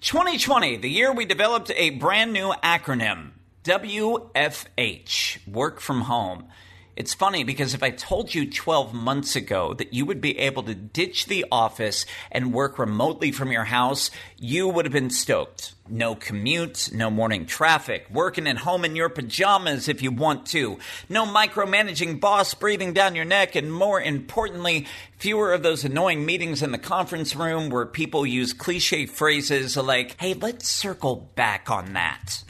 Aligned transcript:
2020, 0.00 0.78
the 0.78 0.88
year 0.88 1.12
we 1.12 1.26
developed 1.26 1.70
a 1.76 1.90
brand 1.90 2.32
new 2.32 2.54
acronym 2.64 3.32
WFH, 3.64 5.46
Work 5.46 5.78
From 5.80 6.00
Home. 6.02 6.48
It's 6.96 7.14
funny 7.14 7.44
because 7.44 7.72
if 7.72 7.82
I 7.82 7.90
told 7.90 8.34
you 8.34 8.50
12 8.50 8.92
months 8.92 9.36
ago 9.36 9.74
that 9.74 9.94
you 9.94 10.04
would 10.04 10.20
be 10.20 10.38
able 10.38 10.62
to 10.64 10.74
ditch 10.74 11.26
the 11.26 11.46
office 11.50 12.04
and 12.30 12.52
work 12.52 12.78
remotely 12.78 13.32
from 13.32 13.52
your 13.52 13.64
house, 13.64 14.10
you 14.38 14.68
would 14.68 14.84
have 14.84 14.92
been 14.92 15.10
stoked. 15.10 15.74
No 15.88 16.14
commute, 16.14 16.90
no 16.92 17.08
morning 17.08 17.46
traffic, 17.46 18.06
working 18.10 18.46
at 18.46 18.58
home 18.58 18.84
in 18.84 18.96
your 18.96 19.08
pajamas 19.08 19.88
if 19.88 20.02
you 20.02 20.10
want 20.10 20.46
to, 20.46 20.78
no 21.08 21.24
micromanaging 21.24 22.20
boss 22.20 22.54
breathing 22.54 22.92
down 22.92 23.14
your 23.14 23.24
neck, 23.24 23.56
and 23.56 23.72
more 23.72 24.00
importantly, 24.00 24.86
fewer 25.18 25.52
of 25.52 25.62
those 25.62 25.84
annoying 25.84 26.26
meetings 26.26 26.62
in 26.62 26.72
the 26.72 26.78
conference 26.78 27.34
room 27.34 27.70
where 27.70 27.86
people 27.86 28.26
use 28.26 28.52
cliche 28.52 29.06
phrases 29.06 29.76
like, 29.76 30.20
hey, 30.20 30.34
let's 30.34 30.68
circle 30.68 31.30
back 31.34 31.70
on 31.70 31.94
that. 31.94 32.44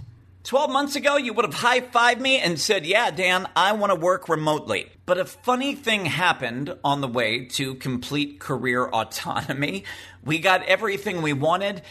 12 0.51 0.69
months 0.73 0.97
ago, 0.97 1.17
you 1.17 1.33
would 1.33 1.45
have 1.45 1.55
high 1.55 1.81
fived 1.81 2.19
me 2.19 2.41
and 2.41 2.59
said, 2.59 2.85
Yeah, 2.85 3.13
Dan, 3.13 3.49
I 3.55 3.71
want 3.71 3.93
to 3.93 3.95
work 3.95 4.29
remotely. 4.29 4.91
But 5.07 5.19
a 5.19 5.25
funny 5.25 5.77
thing 5.77 6.07
happened 6.07 6.75
on 6.83 7.01
the 7.01 7.07
way 7.07 7.45
to 7.51 7.77
complete 7.77 8.41
career 8.41 8.85
autonomy. 8.93 9.85
We 10.25 10.41
got 10.41 10.65
everything 10.65 11.23
we 11.23 11.35
wanted, 11.35 11.83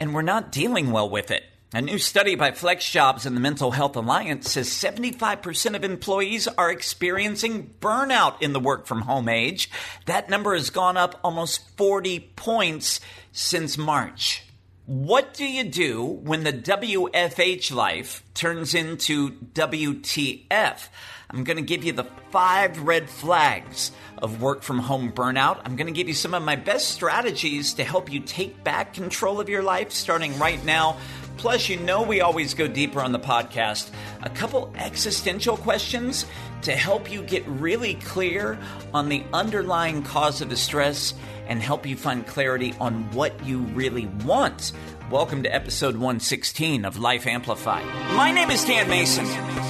and 0.00 0.12
we're 0.12 0.22
not 0.22 0.50
dealing 0.50 0.90
well 0.90 1.08
with 1.08 1.30
it. 1.30 1.44
A 1.72 1.80
new 1.80 1.96
study 1.96 2.34
by 2.34 2.50
FlexJobs 2.50 3.24
and 3.24 3.36
the 3.36 3.40
Mental 3.40 3.70
Health 3.70 3.94
Alliance 3.94 4.50
says 4.50 4.68
75% 4.68 5.76
of 5.76 5.84
employees 5.84 6.48
are 6.48 6.72
experiencing 6.72 7.72
burnout 7.78 8.42
in 8.42 8.52
the 8.52 8.58
work 8.58 8.86
from 8.88 9.02
home 9.02 9.28
age. 9.28 9.70
That 10.06 10.28
number 10.28 10.54
has 10.56 10.70
gone 10.70 10.96
up 10.96 11.20
almost 11.22 11.76
40 11.76 12.32
points 12.34 12.98
since 13.30 13.78
March. 13.78 14.42
What 14.88 15.34
do 15.34 15.44
you 15.44 15.64
do 15.64 16.02
when 16.02 16.44
the 16.44 16.52
WFH 16.52 17.74
life 17.74 18.24
turns 18.32 18.72
into 18.72 19.32
WTF? 19.32 20.88
I'm 21.28 21.44
going 21.44 21.58
to 21.58 21.62
give 21.62 21.84
you 21.84 21.92
the 21.92 22.06
five 22.30 22.80
red 22.80 23.10
flags 23.10 23.92
of 24.16 24.40
work 24.40 24.62
from 24.62 24.78
home 24.78 25.12
burnout. 25.12 25.60
I'm 25.66 25.76
going 25.76 25.88
to 25.88 25.92
give 25.92 26.08
you 26.08 26.14
some 26.14 26.32
of 26.32 26.42
my 26.42 26.56
best 26.56 26.88
strategies 26.88 27.74
to 27.74 27.84
help 27.84 28.10
you 28.10 28.20
take 28.20 28.64
back 28.64 28.94
control 28.94 29.40
of 29.40 29.50
your 29.50 29.62
life 29.62 29.92
starting 29.92 30.38
right 30.38 30.64
now. 30.64 30.96
Plus, 31.38 31.68
you 31.68 31.76
know, 31.78 32.02
we 32.02 32.20
always 32.20 32.52
go 32.52 32.66
deeper 32.66 33.00
on 33.00 33.12
the 33.12 33.18
podcast. 33.20 33.90
A 34.24 34.28
couple 34.28 34.72
existential 34.76 35.56
questions 35.56 36.26
to 36.62 36.72
help 36.72 37.12
you 37.12 37.22
get 37.22 37.46
really 37.46 37.94
clear 37.94 38.58
on 38.92 39.08
the 39.08 39.22
underlying 39.32 40.02
cause 40.02 40.40
of 40.40 40.50
the 40.50 40.56
stress 40.56 41.14
and 41.46 41.62
help 41.62 41.86
you 41.86 41.96
find 41.96 42.26
clarity 42.26 42.74
on 42.80 43.08
what 43.12 43.46
you 43.46 43.60
really 43.60 44.06
want. 44.24 44.72
Welcome 45.12 45.44
to 45.44 45.54
episode 45.54 45.94
116 45.94 46.84
of 46.84 46.98
Life 46.98 47.28
Amplified. 47.28 47.86
My 48.16 48.32
name 48.32 48.50
is 48.50 48.64
Dan 48.64 48.90
Mason. 48.90 49.24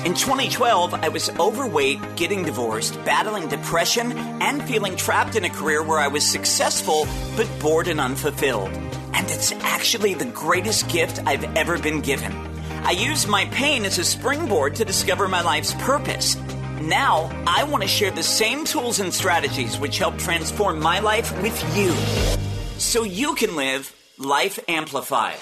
In 0.06 0.14
2012, 0.14 0.94
I 0.94 1.10
was 1.10 1.28
overweight, 1.38 2.00
getting 2.16 2.44
divorced, 2.44 2.94
battling 3.04 3.46
depression, 3.46 4.12
and 4.16 4.62
feeling 4.66 4.96
trapped 4.96 5.36
in 5.36 5.44
a 5.44 5.50
career 5.50 5.82
where 5.82 5.98
I 5.98 6.08
was 6.08 6.24
successful 6.24 7.06
but 7.36 7.46
bored 7.60 7.88
and 7.88 8.00
unfulfilled. 8.00 8.97
And 9.14 9.30
it's 9.30 9.52
actually 9.52 10.14
the 10.14 10.26
greatest 10.26 10.88
gift 10.88 11.20
I've 11.26 11.44
ever 11.56 11.78
been 11.78 12.00
given. 12.00 12.32
I 12.84 12.92
used 12.92 13.28
my 13.28 13.46
pain 13.46 13.84
as 13.84 13.98
a 13.98 14.04
springboard 14.04 14.74
to 14.76 14.84
discover 14.84 15.28
my 15.28 15.42
life's 15.42 15.74
purpose. 15.74 16.36
Now, 16.80 17.30
I 17.46 17.64
want 17.64 17.82
to 17.82 17.88
share 17.88 18.10
the 18.10 18.22
same 18.22 18.64
tools 18.64 19.00
and 19.00 19.12
strategies 19.12 19.78
which 19.78 19.98
help 19.98 20.16
transform 20.18 20.80
my 20.80 21.00
life 21.00 21.30
with 21.42 21.76
you 21.76 21.92
so 22.78 23.02
you 23.02 23.34
can 23.34 23.56
live 23.56 23.94
Life 24.18 24.58
Amplified. 24.68 25.36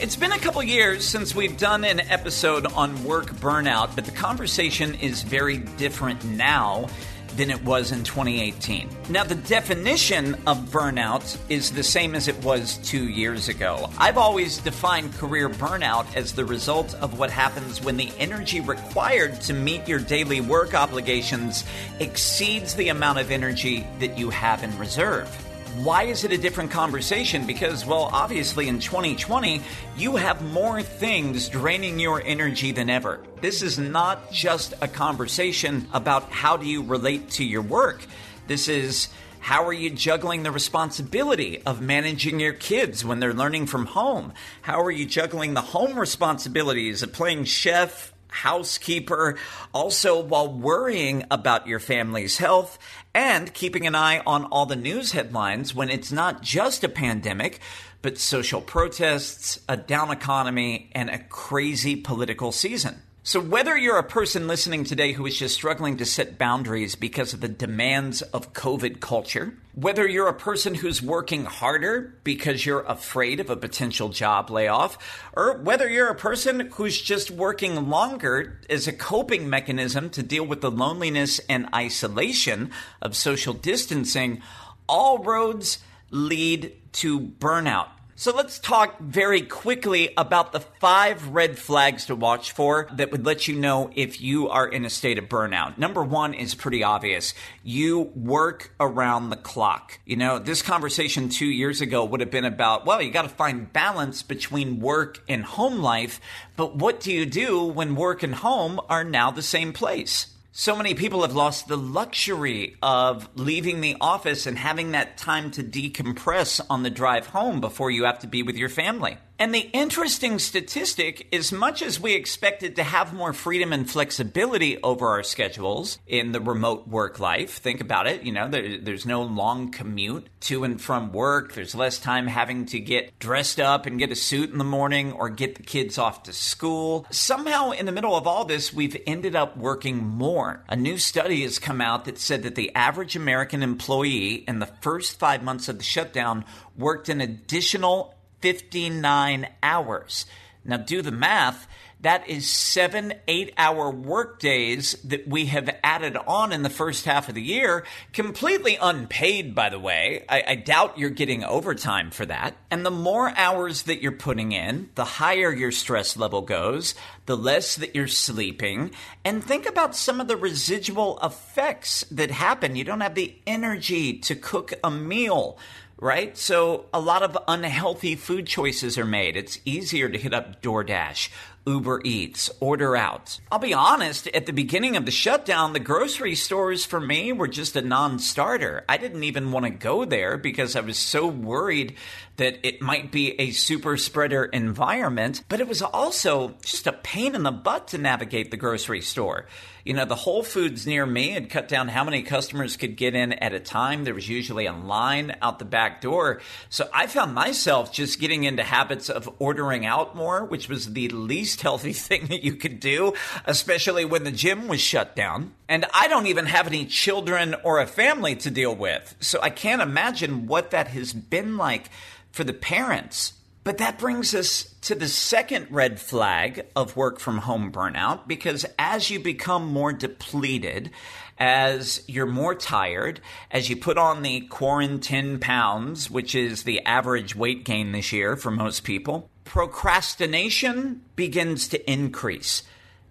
It's 0.00 0.16
been 0.16 0.32
a 0.32 0.38
couple 0.38 0.62
years 0.62 1.06
since 1.06 1.34
we've 1.34 1.58
done 1.58 1.84
an 1.84 2.00
episode 2.00 2.66
on 2.72 3.04
work 3.04 3.26
burnout, 3.34 3.94
but 3.94 4.04
the 4.04 4.12
conversation 4.12 4.94
is 4.94 5.22
very 5.22 5.58
different 5.58 6.24
now 6.24 6.88
than 7.36 7.50
it 7.50 7.62
was 7.64 7.92
in 7.92 8.04
2018. 8.04 8.88
Now, 9.08 9.24
the 9.24 9.34
definition 9.34 10.34
of 10.46 10.58
burnout 10.70 11.38
is 11.48 11.72
the 11.72 11.82
same 11.82 12.14
as 12.14 12.28
it 12.28 12.36
was 12.42 12.78
two 12.78 13.08
years 13.08 13.48
ago. 13.48 13.90
I've 13.98 14.18
always 14.18 14.58
defined 14.58 15.14
career 15.14 15.48
burnout 15.48 16.14
as 16.16 16.32
the 16.32 16.44
result 16.44 16.94
of 16.94 17.18
what 17.18 17.30
happens 17.30 17.82
when 17.82 17.96
the 17.96 18.10
energy 18.18 18.60
required 18.60 19.40
to 19.42 19.52
meet 19.52 19.88
your 19.88 20.00
daily 20.00 20.40
work 20.40 20.74
obligations 20.74 21.64
exceeds 21.98 22.74
the 22.74 22.88
amount 22.88 23.18
of 23.18 23.30
energy 23.30 23.86
that 23.98 24.18
you 24.18 24.30
have 24.30 24.62
in 24.62 24.76
reserve. 24.78 25.49
Why 25.76 26.02
is 26.02 26.24
it 26.24 26.32
a 26.32 26.38
different 26.38 26.70
conversation? 26.70 27.46
Because, 27.46 27.86
well, 27.86 28.10
obviously 28.12 28.68
in 28.68 28.80
2020, 28.80 29.62
you 29.96 30.16
have 30.16 30.42
more 30.52 30.82
things 30.82 31.48
draining 31.48 31.98
your 31.98 32.20
energy 32.22 32.72
than 32.72 32.90
ever. 32.90 33.20
This 33.40 33.62
is 33.62 33.78
not 33.78 34.30
just 34.30 34.74
a 34.82 34.88
conversation 34.88 35.88
about 35.92 36.30
how 36.30 36.56
do 36.56 36.66
you 36.66 36.82
relate 36.82 37.30
to 37.30 37.44
your 37.44 37.62
work. 37.62 38.04
This 38.46 38.68
is 38.68 39.08
how 39.38 39.64
are 39.64 39.72
you 39.72 39.90
juggling 39.90 40.42
the 40.42 40.50
responsibility 40.50 41.62
of 41.64 41.80
managing 41.80 42.40
your 42.40 42.52
kids 42.52 43.04
when 43.04 43.20
they're 43.20 43.32
learning 43.32 43.66
from 43.66 43.86
home? 43.86 44.34
How 44.60 44.82
are 44.82 44.90
you 44.90 45.06
juggling 45.06 45.54
the 45.54 45.62
home 45.62 45.98
responsibilities 45.98 47.02
of 47.02 47.14
playing 47.14 47.44
chef, 47.44 48.12
housekeeper, 48.28 49.36
also 49.72 50.22
while 50.22 50.52
worrying 50.52 51.24
about 51.30 51.66
your 51.66 51.80
family's 51.80 52.38
health 52.38 52.78
and 53.14 53.52
keeping 53.52 53.86
an 53.86 53.94
eye 53.94 54.22
on 54.26 54.44
all 54.44 54.66
the 54.66 54.76
news 54.76 55.12
headlines 55.12 55.74
when 55.74 55.90
it's 55.90 56.12
not 56.12 56.42
just 56.42 56.84
a 56.84 56.88
pandemic, 56.88 57.60
but 58.02 58.18
social 58.18 58.60
protests, 58.60 59.60
a 59.68 59.76
down 59.76 60.10
economy, 60.10 60.90
and 60.92 61.10
a 61.10 61.18
crazy 61.18 61.96
political 61.96 62.52
season. 62.52 63.02
So, 63.22 63.38
whether 63.38 63.76
you're 63.76 63.98
a 63.98 64.02
person 64.02 64.48
listening 64.48 64.84
today 64.84 65.12
who 65.12 65.26
is 65.26 65.38
just 65.38 65.54
struggling 65.54 65.98
to 65.98 66.06
set 66.06 66.38
boundaries 66.38 66.94
because 66.94 67.34
of 67.34 67.42
the 67.42 67.48
demands 67.48 68.22
of 68.22 68.54
COVID 68.54 69.00
culture, 69.00 69.58
whether 69.74 70.08
you're 70.08 70.28
a 70.28 70.32
person 70.32 70.74
who's 70.74 71.02
working 71.02 71.44
harder 71.44 72.18
because 72.24 72.64
you're 72.64 72.80
afraid 72.80 73.38
of 73.38 73.50
a 73.50 73.58
potential 73.58 74.08
job 74.08 74.48
layoff, 74.48 74.96
or 75.34 75.58
whether 75.58 75.86
you're 75.86 76.08
a 76.08 76.14
person 76.14 76.70
who's 76.72 76.98
just 76.98 77.30
working 77.30 77.90
longer 77.90 78.58
as 78.70 78.88
a 78.88 78.92
coping 78.92 79.50
mechanism 79.50 80.08
to 80.10 80.22
deal 80.22 80.46
with 80.46 80.62
the 80.62 80.70
loneliness 80.70 81.40
and 81.40 81.68
isolation 81.74 82.70
of 83.02 83.14
social 83.14 83.52
distancing, 83.52 84.40
all 84.88 85.18
roads 85.18 85.80
lead 86.10 86.72
to 86.92 87.20
burnout. 87.20 87.88
So 88.20 88.36
let's 88.36 88.58
talk 88.58 88.98
very 89.00 89.40
quickly 89.40 90.12
about 90.14 90.52
the 90.52 90.60
five 90.60 91.28
red 91.28 91.58
flags 91.58 92.04
to 92.04 92.14
watch 92.14 92.52
for 92.52 92.86
that 92.92 93.10
would 93.12 93.24
let 93.24 93.48
you 93.48 93.56
know 93.56 93.88
if 93.94 94.20
you 94.20 94.50
are 94.50 94.68
in 94.68 94.84
a 94.84 94.90
state 94.90 95.16
of 95.16 95.24
burnout. 95.24 95.78
Number 95.78 96.04
one 96.04 96.34
is 96.34 96.54
pretty 96.54 96.84
obvious. 96.84 97.32
You 97.62 98.12
work 98.14 98.74
around 98.78 99.30
the 99.30 99.36
clock. 99.36 100.00
You 100.04 100.16
know, 100.16 100.38
this 100.38 100.60
conversation 100.60 101.30
two 101.30 101.46
years 101.46 101.80
ago 101.80 102.04
would 102.04 102.20
have 102.20 102.30
been 102.30 102.44
about, 102.44 102.84
well, 102.84 103.00
you 103.00 103.10
got 103.10 103.22
to 103.22 103.30
find 103.30 103.72
balance 103.72 104.22
between 104.22 104.80
work 104.80 105.22
and 105.26 105.42
home 105.42 105.78
life. 105.78 106.20
But 106.56 106.76
what 106.76 107.00
do 107.00 107.14
you 107.14 107.24
do 107.24 107.64
when 107.64 107.94
work 107.94 108.22
and 108.22 108.34
home 108.34 108.82
are 108.90 109.02
now 109.02 109.30
the 109.30 109.40
same 109.40 109.72
place? 109.72 110.29
So 110.52 110.74
many 110.74 110.94
people 110.94 111.22
have 111.22 111.32
lost 111.32 111.68
the 111.68 111.76
luxury 111.76 112.76
of 112.82 113.28
leaving 113.36 113.80
the 113.80 113.96
office 114.00 114.46
and 114.46 114.58
having 114.58 114.90
that 114.92 115.16
time 115.16 115.52
to 115.52 115.62
decompress 115.62 116.60
on 116.68 116.82
the 116.82 116.90
drive 116.90 117.28
home 117.28 117.60
before 117.60 117.92
you 117.92 118.02
have 118.04 118.18
to 118.20 118.26
be 118.26 118.42
with 118.42 118.56
your 118.56 118.68
family. 118.68 119.16
And 119.40 119.54
the 119.54 119.70
interesting 119.72 120.38
statistic, 120.38 121.26
as 121.34 121.50
much 121.50 121.80
as 121.80 121.98
we 121.98 122.12
expected 122.12 122.76
to 122.76 122.82
have 122.82 123.14
more 123.14 123.32
freedom 123.32 123.72
and 123.72 123.88
flexibility 123.88 124.76
over 124.82 125.08
our 125.08 125.22
schedules 125.22 125.98
in 126.06 126.32
the 126.32 126.42
remote 126.42 126.86
work 126.86 127.18
life, 127.18 127.52
think 127.56 127.80
about 127.80 128.06
it. 128.06 128.22
You 128.22 128.32
know, 128.32 128.50
there, 128.50 128.76
there's 128.76 129.06
no 129.06 129.22
long 129.22 129.70
commute 129.70 130.28
to 130.40 130.64
and 130.64 130.78
from 130.78 131.10
work. 131.10 131.54
There's 131.54 131.74
less 131.74 131.98
time 131.98 132.26
having 132.26 132.66
to 132.66 132.80
get 132.80 133.18
dressed 133.18 133.58
up 133.58 133.86
and 133.86 133.98
get 133.98 134.12
a 134.12 134.14
suit 134.14 134.50
in 134.50 134.58
the 134.58 134.62
morning 134.64 135.12
or 135.12 135.30
get 135.30 135.54
the 135.54 135.62
kids 135.62 135.96
off 135.96 136.24
to 136.24 136.34
school. 136.34 137.06
Somehow, 137.10 137.70
in 137.70 137.86
the 137.86 137.92
middle 137.92 138.16
of 138.16 138.26
all 138.26 138.44
this, 138.44 138.74
we've 138.74 139.00
ended 139.06 139.34
up 139.34 139.56
working 139.56 140.04
more. 140.04 140.62
A 140.68 140.76
new 140.76 140.98
study 140.98 141.44
has 141.44 141.58
come 141.58 141.80
out 141.80 142.04
that 142.04 142.18
said 142.18 142.42
that 142.42 142.56
the 142.56 142.74
average 142.74 143.16
American 143.16 143.62
employee 143.62 144.44
in 144.46 144.58
the 144.58 144.70
first 144.82 145.18
five 145.18 145.42
months 145.42 145.66
of 145.70 145.78
the 145.78 145.84
shutdown 145.84 146.44
worked 146.76 147.08
an 147.08 147.22
additional 147.22 148.14
59 148.40 149.48
hours. 149.62 150.26
Now, 150.64 150.76
do 150.76 151.02
the 151.02 151.10
math. 151.10 151.66
That 152.02 152.30
is 152.30 152.48
seven 152.48 153.12
eight 153.28 153.52
hour 153.58 153.90
work 153.90 154.38
days 154.38 154.92
that 155.04 155.28
we 155.28 155.46
have 155.46 155.68
added 155.84 156.16
on 156.16 156.50
in 156.50 156.62
the 156.62 156.70
first 156.70 157.04
half 157.04 157.28
of 157.28 157.34
the 157.34 157.42
year, 157.42 157.84
completely 158.14 158.78
unpaid, 158.80 159.54
by 159.54 159.68
the 159.68 159.78
way. 159.78 160.24
I, 160.26 160.42
I, 160.46 160.54
doubt 160.54 160.96
you're 160.96 161.10
getting 161.10 161.44
overtime 161.44 162.10
for 162.10 162.24
that. 162.24 162.56
And 162.70 162.86
the 162.86 162.90
more 162.90 163.30
hours 163.36 163.82
that 163.82 164.00
you're 164.00 164.12
putting 164.12 164.52
in, 164.52 164.88
the 164.94 165.04
higher 165.04 165.52
your 165.52 165.72
stress 165.72 166.16
level 166.16 166.40
goes, 166.40 166.94
the 167.26 167.36
less 167.36 167.76
that 167.76 167.94
you're 167.94 168.08
sleeping. 168.08 168.92
And 169.22 169.44
think 169.44 169.66
about 169.66 169.94
some 169.94 170.22
of 170.22 170.28
the 170.28 170.38
residual 170.38 171.18
effects 171.22 172.04
that 172.10 172.30
happen. 172.30 172.76
You 172.76 172.84
don't 172.84 173.02
have 173.02 173.14
the 173.14 173.36
energy 173.46 174.18
to 174.20 174.34
cook 174.34 174.72
a 174.82 174.90
meal 174.90 175.58
right? 176.00 176.36
So 176.36 176.86
a 176.94 177.00
lot 177.00 177.22
of 177.22 177.36
unhealthy 177.46 178.16
food 178.16 178.46
choices 178.46 178.96
are 178.96 179.04
made. 179.04 179.36
It's 179.36 179.60
easier 179.64 180.08
to 180.08 180.18
hit 180.18 180.32
up 180.32 180.62
DoorDash, 180.62 181.28
Uber 181.66 182.00
Eats, 182.04 182.50
order 182.60 182.96
out. 182.96 183.38
I'll 183.52 183.58
be 183.58 183.74
honest, 183.74 184.26
at 184.28 184.46
the 184.46 184.52
beginning 184.52 184.96
of 184.96 185.04
the 185.04 185.10
shutdown, 185.10 185.72
the 185.72 185.80
grocery 185.80 186.34
stores 186.34 186.84
for 186.84 187.00
me 187.00 187.32
were 187.32 187.48
just 187.48 187.76
a 187.76 187.82
non 187.82 188.18
starter. 188.18 188.84
I 188.88 188.96
didn't 188.96 189.24
even 189.24 189.52
want 189.52 189.66
to 189.66 189.70
go 189.70 190.04
there 190.04 190.36
because 190.38 190.74
I 190.74 190.80
was 190.80 190.96
so 190.96 191.26
worried 191.26 191.96
that 192.40 192.66
it 192.66 192.80
might 192.80 193.12
be 193.12 193.38
a 193.38 193.50
super 193.50 193.98
spreader 193.98 194.46
environment, 194.46 195.44
but 195.50 195.60
it 195.60 195.68
was 195.68 195.82
also 195.82 196.54
just 196.64 196.86
a 196.86 196.92
pain 196.92 197.34
in 197.34 197.42
the 197.42 197.50
butt 197.50 197.88
to 197.88 197.98
navigate 197.98 198.50
the 198.50 198.56
grocery 198.56 199.02
store. 199.02 199.44
You 199.84 199.92
know, 199.92 200.06
the 200.06 200.14
Whole 200.14 200.42
Foods 200.42 200.86
near 200.86 201.04
me 201.04 201.30
had 201.32 201.50
cut 201.50 201.68
down 201.68 201.88
how 201.88 202.02
many 202.02 202.22
customers 202.22 202.78
could 202.78 202.96
get 202.96 203.14
in 203.14 203.34
at 203.34 203.52
a 203.52 203.60
time. 203.60 204.04
There 204.04 204.14
was 204.14 204.26
usually 204.26 204.64
a 204.64 204.72
line 204.72 205.36
out 205.42 205.58
the 205.58 205.66
back 205.66 206.00
door. 206.00 206.40
So 206.70 206.88
I 206.94 207.08
found 207.08 207.34
myself 207.34 207.92
just 207.92 208.18
getting 208.18 208.44
into 208.44 208.62
habits 208.62 209.10
of 209.10 209.28
ordering 209.38 209.84
out 209.84 210.16
more, 210.16 210.42
which 210.42 210.66
was 210.66 210.94
the 210.94 211.10
least 211.10 211.60
healthy 211.62 211.92
thing 211.92 212.26
that 212.28 212.42
you 212.42 212.54
could 212.54 212.80
do, 212.80 213.12
especially 213.44 214.06
when 214.06 214.24
the 214.24 214.32
gym 214.32 214.66
was 214.66 214.80
shut 214.80 215.14
down. 215.14 215.52
And 215.68 215.84
I 215.92 216.08
don't 216.08 216.26
even 216.26 216.46
have 216.46 216.66
any 216.66 216.86
children 216.86 217.54
or 217.64 217.80
a 217.80 217.86
family 217.86 218.34
to 218.36 218.50
deal 218.50 218.74
with. 218.74 219.14
So 219.20 219.40
I 219.42 219.50
can't 219.50 219.82
imagine 219.82 220.46
what 220.46 220.70
that 220.70 220.88
has 220.88 221.12
been 221.12 221.58
like 221.58 221.90
for 222.32 222.44
the 222.44 222.52
parents. 222.52 223.34
But 223.62 223.78
that 223.78 223.98
brings 223.98 224.34
us 224.34 224.74
to 224.82 224.94
the 224.94 225.08
second 225.08 225.66
red 225.70 226.00
flag 226.00 226.66
of 226.74 226.96
work 226.96 227.20
from 227.20 227.38
home 227.38 227.70
burnout 227.70 228.26
because 228.26 228.64
as 228.78 229.10
you 229.10 229.20
become 229.20 229.66
more 229.66 229.92
depleted, 229.92 230.90
as 231.38 232.02
you're 232.06 232.26
more 232.26 232.54
tired, 232.54 233.20
as 233.50 233.68
you 233.68 233.76
put 233.76 233.98
on 233.98 234.22
the 234.22 234.40
quarantine 234.42 235.38
pounds, 235.38 236.10
which 236.10 236.34
is 236.34 236.62
the 236.62 236.84
average 236.86 237.36
weight 237.36 237.64
gain 237.64 237.92
this 237.92 238.12
year 238.12 238.34
for 238.34 238.50
most 238.50 238.82
people, 238.82 239.28
procrastination 239.44 241.02
begins 241.16 241.68
to 241.68 241.90
increase 241.90 242.62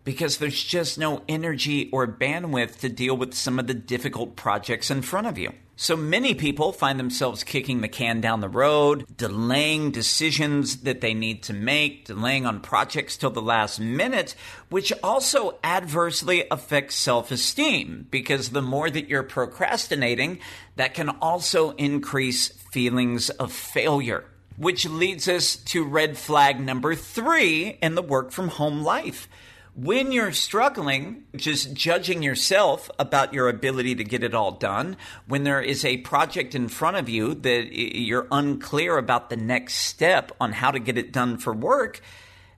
because 0.04 0.38
there's 0.38 0.64
just 0.64 0.98
no 0.98 1.22
energy 1.28 1.90
or 1.92 2.08
bandwidth 2.08 2.80
to 2.80 2.90
deal 2.90 3.16
with 3.16 3.34
some 3.36 3.60
of 3.60 3.68
the 3.68 3.74
difficult 3.74 4.36
projects 4.36 4.90
in 4.90 5.04
front 5.04 5.28
of 5.28 5.38
you. 5.38 5.52
So 5.82 5.96
many 5.96 6.34
people 6.34 6.74
find 6.74 7.00
themselves 7.00 7.46
kicking 7.46 7.80
the 7.80 7.88
can 7.88 8.20
down 8.20 8.42
the 8.42 8.50
road, 8.50 9.06
delaying 9.16 9.92
decisions 9.92 10.82
that 10.82 11.00
they 11.00 11.14
need 11.14 11.44
to 11.44 11.54
make, 11.54 12.04
delaying 12.04 12.46
on 12.46 12.60
projects 12.60 13.16
till 13.16 13.30
the 13.30 13.42
last 13.42 13.80
minute, 13.80 14.36
which 14.70 14.92
also 15.02 15.58
adversely 15.64 16.44
affects 16.52 16.96
self 16.96 17.32
esteem 17.32 18.08
because 18.12 18.50
the 18.50 18.62
more 18.62 18.90
that 18.90 19.08
you're 19.08 19.24
procrastinating, 19.24 20.40
that 20.76 20.96
can 20.96 21.08
also 21.22 21.72
increase 21.76 22.50
feelings 22.50 23.30
of 23.30 23.54
failure. 23.54 24.26
Which 24.58 24.86
leads 24.86 25.30
us 25.30 25.56
to 25.56 25.86
red 25.86 26.18
flag 26.18 26.60
number 26.60 26.94
three 26.94 27.78
in 27.82 27.96
the 27.96 28.02
work 28.02 28.34
from 28.34 28.50
home 28.50 28.84
life 28.84 29.30
when 29.76 30.12
you're 30.12 30.32
struggling, 30.32 31.24
just 31.36 31.74
judging 31.74 32.22
yourself 32.22 32.90
about 33.00 33.34
your 33.34 33.50
ability 33.50 33.96
to 33.96 34.04
get 34.04 34.24
it 34.24 34.34
all 34.34 34.52
done, 34.52 34.98
when 35.28 35.44
there 35.44 35.62
is 35.62 35.86
a 35.86 35.98
project 35.98 36.56
in 36.56 36.68
front 36.68 36.98
of 36.98 37.08
you 37.08 37.34
that 37.36 37.70
you're 37.74 38.28
unclear 38.32 38.98
about 38.98 39.30
the 39.30 39.38
next 39.38 39.76
step 39.76 40.32
on 40.42 40.54
how 40.54 40.72
to 40.72 40.80
get 40.80 40.98
it 40.98 41.12
done 41.12 41.38
for 41.38 41.54
work, 41.54 42.02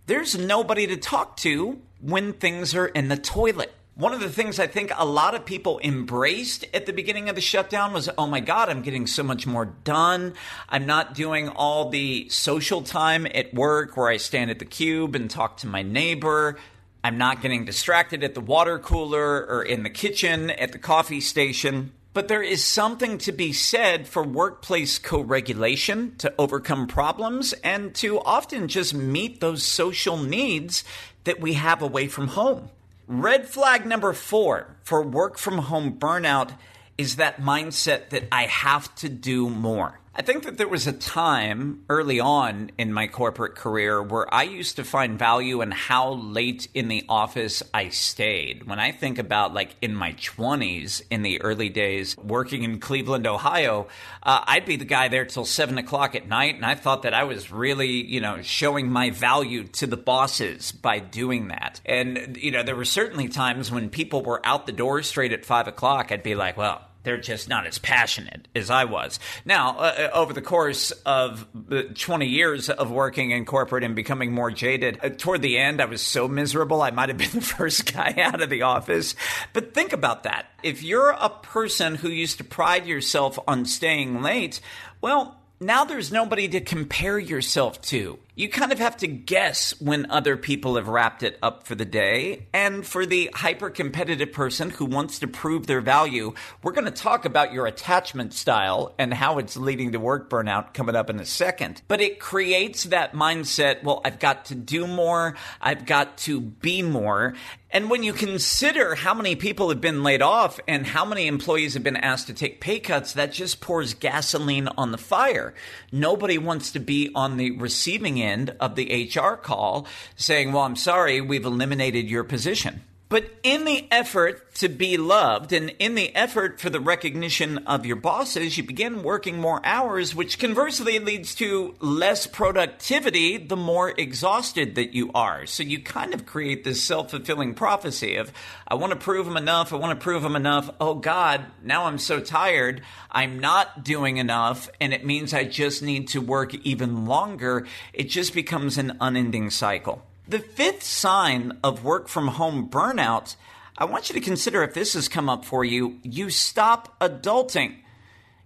there's 0.08 0.38
nobody 0.38 0.88
to 0.88 0.98
talk 0.98 1.38
to 1.38 1.80
when 2.00 2.34
things 2.34 2.74
are 2.74 2.88
in 2.88 3.08
the 3.08 3.18
toilet. 3.18 3.72
One 3.94 4.14
of 4.14 4.22
the 4.22 4.30
things 4.30 4.58
I 4.58 4.68
think 4.68 4.92
a 4.96 5.06
lot 5.06 5.36
of 5.36 5.46
people 5.46 5.80
embraced 5.84 6.66
at 6.74 6.86
the 6.86 6.94
beginning 6.94 7.28
of 7.28 7.36
the 7.36 7.42
shutdown 7.42 7.92
was, 7.94 8.10
oh 8.18 8.26
my 8.26 8.40
God, 8.40 8.70
I'm 8.70 8.82
getting 8.82 9.06
so 9.06 9.22
much 9.22 9.46
more 9.46 9.66
done. 9.66 10.34
I'm 10.70 10.86
not 10.86 11.14
doing 11.14 11.50
all 11.50 11.90
the 11.90 12.28
social 12.30 12.82
time 12.82 13.28
at 13.36 13.54
work 13.54 13.98
where 13.98 14.08
I 14.08 14.18
stand 14.18 14.50
at 14.50 14.60
the 14.60 14.66
cube 14.66 15.14
and 15.14 15.30
talk 15.30 15.58
to 15.58 15.68
my 15.68 15.84
neighbor. 15.84 16.58
I'm 17.04 17.18
not 17.18 17.42
getting 17.42 17.66
distracted 17.66 18.24
at 18.24 18.36
the 18.36 18.42
water 18.42 18.78
cooler 18.78 19.46
or 19.48 19.64
in 19.64 19.84
the 19.84 19.90
kitchen 19.90 20.52
at 20.52 20.72
the 20.72 20.78
coffee 20.78 21.22
station. 21.22 21.94
But 22.14 22.28
there 22.28 22.44
is 22.44 22.64
something 22.64 23.18
to 23.20 23.32
be 23.32 23.54
said 23.54 24.08
for 24.08 24.22
workplace 24.22 25.00
co 25.00 25.22
regulation 25.22 26.16
to 26.18 26.34
overcome 26.38 26.88
problems 26.88 27.54
and 27.64 27.96
to 27.96 28.20
often 28.20 28.68
just 28.68 28.94
meet 28.94 29.40
those 29.40 29.64
social 29.64 30.18
needs 30.18 30.84
that 31.24 31.40
we 31.40 31.54
have 31.54 31.82
away 31.82 32.08
from 32.08 32.28
home. 32.28 32.70
Red 33.08 33.48
flag 33.48 33.86
number 33.86 34.14
four 34.14 34.76
for 34.84 35.02
work 35.02 35.38
from 35.38 35.58
home 35.58 35.98
burnout 35.98 36.52
is 36.98 37.16
that 37.16 37.42
mindset 37.42 38.10
that 38.10 38.26
I 38.32 38.44
have 38.44 38.94
to 38.96 39.10
do 39.10 39.50
more. 39.50 40.01
I 40.14 40.24
think 40.24 40.44
that 40.44 40.58
there 40.58 40.68
was 40.68 40.88
a 40.88 40.92
time 40.92 41.86
early 41.88 42.20
on 42.20 42.72
in 42.78 42.92
my 42.92 43.08
corporate 43.08 43.56
career 43.56 44.04
where 44.04 44.32
I 44.32 44.44
used 44.44 44.76
to 44.76 44.84
find 44.84 45.18
value 45.18 45.62
in 45.62 45.72
how 45.72 46.16
late 46.16 46.68
in 46.74 46.90
the 46.90 47.06
office 47.08 47.64
I 47.74 47.88
stayed. 47.90 48.68
When 48.68 48.78
I 48.78 48.92
think 48.92 49.20
about 49.20 49.54
like 49.54 49.78
in 49.82 49.96
my 49.96 50.12
20s, 50.14 51.02
in 51.10 51.22
the 51.22 51.42
early 51.42 51.70
days, 51.70 52.18
working 52.18 52.64
in 52.64 52.82
Cleveland, 52.82 53.26
Ohio, 53.26 53.88
uh, 54.22 54.44
I'd 54.46 54.66
be 54.66 54.76
the 54.76 54.84
guy 54.84 55.08
there 55.08 55.24
till 55.24 55.46
seven 55.46 55.78
o'clock 55.78 56.14
at 56.14 56.28
night. 56.28 56.56
And 56.56 56.66
I 56.66 56.76
thought 56.76 57.04
that 57.04 57.14
I 57.14 57.24
was 57.24 57.50
really, 57.50 58.06
you 58.06 58.20
know, 58.20 58.42
showing 58.42 58.92
my 58.92 59.12
value 59.12 59.64
to 59.64 59.88
the 59.88 59.96
bosses 59.96 60.74
by 60.74 61.00
doing 61.00 61.48
that. 61.48 61.80
And, 61.86 62.36
you 62.36 62.52
know, 62.52 62.64
there 62.64 62.76
were 62.76 62.84
certainly 62.84 63.30
times 63.30 63.72
when 63.72 63.90
people 63.90 64.24
were 64.24 64.46
out 64.46 64.66
the 64.66 64.74
door 64.74 65.04
straight 65.04 65.32
at 65.32 65.46
five 65.46 65.70
o'clock. 65.70 66.12
I'd 66.12 66.22
be 66.22 66.36
like, 66.36 66.58
well, 66.58 66.82
they're 67.04 67.18
just 67.18 67.50
not 67.50 67.66
as 67.66 67.78
passionate 67.78 68.48
as 68.56 68.70
I 68.70 68.86
was. 68.86 69.20
Now, 69.46 69.78
uh, 69.78 69.82
uh 69.82 70.10
over 70.14 70.34
the 70.34 70.42
course 70.42 70.92
of 71.06 71.48
20 71.96 72.28
years 72.28 72.70
of 72.70 72.92
working 72.92 73.32
in 73.32 73.46
corporate 73.46 73.84
and 73.84 73.96
becoming 73.96 74.32
more 74.32 74.52
jaded, 74.52 75.00
uh, 75.04 75.10
toward 75.10 75.42
the 75.42 75.58
end, 75.58 75.82
I 75.82 75.86
was 75.86 76.02
so 76.02 76.28
miserable, 76.28 76.82
I 76.82 76.92
might 76.92 77.10
have 77.10 77.18
been 77.18 77.30
the 77.34 77.42
first 77.42 77.92
guy 77.92 78.16
out 78.18 78.42
of 78.42 78.50
the 78.50 78.64
office. 78.64 79.16
But 79.54 79.74
think 79.74 79.94
about 79.94 80.24
that. 80.24 80.48
If 80.64 80.84
you're 80.84 81.12
a 81.12 81.30
person 81.30 81.96
who 81.96 82.10
used 82.10 82.38
to 82.38 82.44
pride 82.44 82.86
yourself 82.86 83.40
on 83.48 83.66
staying 83.66 84.22
late, 84.22 84.62
well, 85.02 85.41
now 85.62 85.86
there's 85.86 86.12
nobody 86.12 86.48
to 86.50 86.60
compare 86.60 87.20
yourself 87.20 87.80
to. 87.84 88.18
You 88.34 88.50
kind 88.50 88.72
of 88.72 88.80
have 88.80 88.98
to 88.98 89.08
guess 89.08 89.80
when 89.80 90.10
other 90.10 90.36
people 90.36 90.76
have 90.78 90.88
wrapped 90.88 91.22
it 91.22 91.38
up 91.44 91.68
for 91.68 91.76
the 91.76 91.86
day. 91.86 92.48
And 92.52 92.84
for 92.86 93.06
the 93.06 93.30
hyper 93.36 93.70
competitive 93.70 94.32
person 94.32 94.72
who 94.72 94.86
wants 94.86 95.20
to 95.20 95.28
prove 95.28 95.68
their 95.68 95.82
value, 95.82 96.34
we're 96.64 96.72
going 96.72 96.86
to 96.86 96.92
talk 96.92 97.26
about 97.26 97.54
your 97.54 97.68
attachment 97.68 98.34
style 98.34 98.96
and 98.98 99.14
how 99.14 99.38
it's 99.38 99.56
leading 99.56 99.92
to 99.92 100.00
work 100.00 100.32
burnout 100.32 100.74
coming 100.74 100.96
up 100.96 101.12
in 101.12 101.20
a 101.20 101.26
second. 101.26 101.84
But 101.88 102.02
it 102.02 102.20
creates 102.20 102.86
that 102.86 103.14
mindset 103.14 103.84
well, 103.84 104.02
I've 104.04 104.18
got 104.20 104.46
to 104.46 104.56
do 104.56 104.88
more, 104.88 105.36
I've 105.62 105.86
got 105.86 106.18
to 106.20 106.42
be 106.42 106.82
more. 106.82 107.36
And 107.74 107.90
when 107.90 108.04
you 108.04 108.12
consider 108.12 108.96
how 108.96 109.14
many 109.14 109.38
people 109.38 109.70
have 109.70 109.80
been 109.80 110.04
laid 110.04 110.22
off 110.22 110.60
and 110.68 110.86
how 110.86 111.06
many 111.06 111.28
employees 111.28 111.74
have 111.76 111.84
been 111.84 111.96
asked 111.96 112.28
to 112.28 112.34
take 112.34 112.60
pay 112.60 112.80
cuts, 112.80 113.14
that 113.14 113.32
just 113.32 113.62
pours 113.62 113.94
gasoline 113.94 114.68
on 114.78 114.92
the 114.92 114.98
fire. 114.98 115.54
Nobody 115.90 116.38
wants 116.38 116.74
to 116.74 116.80
be 116.80 117.12
on 117.16 117.38
the 117.38 117.52
receiving 117.52 118.22
end 118.22 118.54
of 118.60 118.76
the 118.76 119.10
HR 119.16 119.38
call 119.38 119.88
saying, 120.18 120.52
Well, 120.52 120.64
I'm 120.64 120.76
sorry, 120.76 121.22
we've 121.22 121.46
eliminated 121.46 122.10
your 122.10 122.26
position. 122.26 122.82
But 123.12 123.30
in 123.44 123.66
the 123.66 123.90
effort 123.92 124.56
to 124.56 124.70
be 124.70 124.96
loved 124.96 125.52
and 125.52 125.76
in 125.80 125.96
the 125.96 126.16
effort 126.16 126.62
for 126.62 126.70
the 126.70 126.80
recognition 126.80 127.58
of 127.68 127.86
your 127.86 127.98
bosses, 127.98 128.58
you 128.58 128.64
begin 128.64 129.04
working 129.04 129.38
more 129.38 129.60
hours, 129.66 130.16
which 130.16 130.40
conversely 130.40 130.98
leads 130.98 131.36
to 131.36 131.76
less 131.82 132.26
productivity 132.26 133.36
the 133.36 133.58
more 133.58 133.90
exhausted 133.90 134.76
that 134.76 134.94
you 134.94 135.12
are. 135.14 135.46
So 135.46 135.62
you 135.62 135.84
kind 135.84 136.14
of 136.14 136.26
create 136.26 136.64
this 136.64 136.82
self 136.82 137.12
fulfilling 137.12 137.54
prophecy 137.54 138.16
of, 138.16 138.32
I 138.66 138.76
want 138.76 138.94
to 138.94 138.98
prove 138.98 139.26
them 139.26 139.36
enough. 139.36 139.74
I 139.74 139.76
want 139.76 140.00
to 140.00 140.02
prove 140.02 140.24
them 140.24 140.38
enough. 140.38 140.70
Oh 140.80 140.96
God, 140.96 141.46
now 141.62 141.88
I'm 141.88 141.98
so 141.98 142.22
tired. 142.22 142.82
I'm 143.12 143.40
not 143.40 143.84
doing 143.84 144.18
enough. 144.18 144.70
And 144.80 144.94
it 144.94 145.06
means 145.06 145.34
I 145.34 145.44
just 145.44 145.84
need 145.84 146.08
to 146.10 146.22
work 146.22 146.56
even 146.64 147.06
longer. 147.06 147.68
It 147.92 148.06
just 148.06 148.34
becomes 148.34 148.78
an 148.78 148.96
unending 149.02 149.50
cycle. 149.50 150.02
The 150.32 150.40
fifth 150.40 150.84
sign 150.84 151.60
of 151.62 151.84
work 151.84 152.08
from 152.08 152.30
home 152.30 152.70
burnout, 152.70 153.36
I 153.78 153.84
want 153.84 154.08
you 154.08 154.14
to 154.14 154.22
consider 154.22 154.64
if 154.64 154.74
this 154.74 154.94
has 154.94 155.10
come 155.10 155.28
up 155.28 155.44
for 155.44 155.66
you, 155.66 156.00
you 156.04 156.30
stop 156.30 156.98
adulting. 157.02 157.80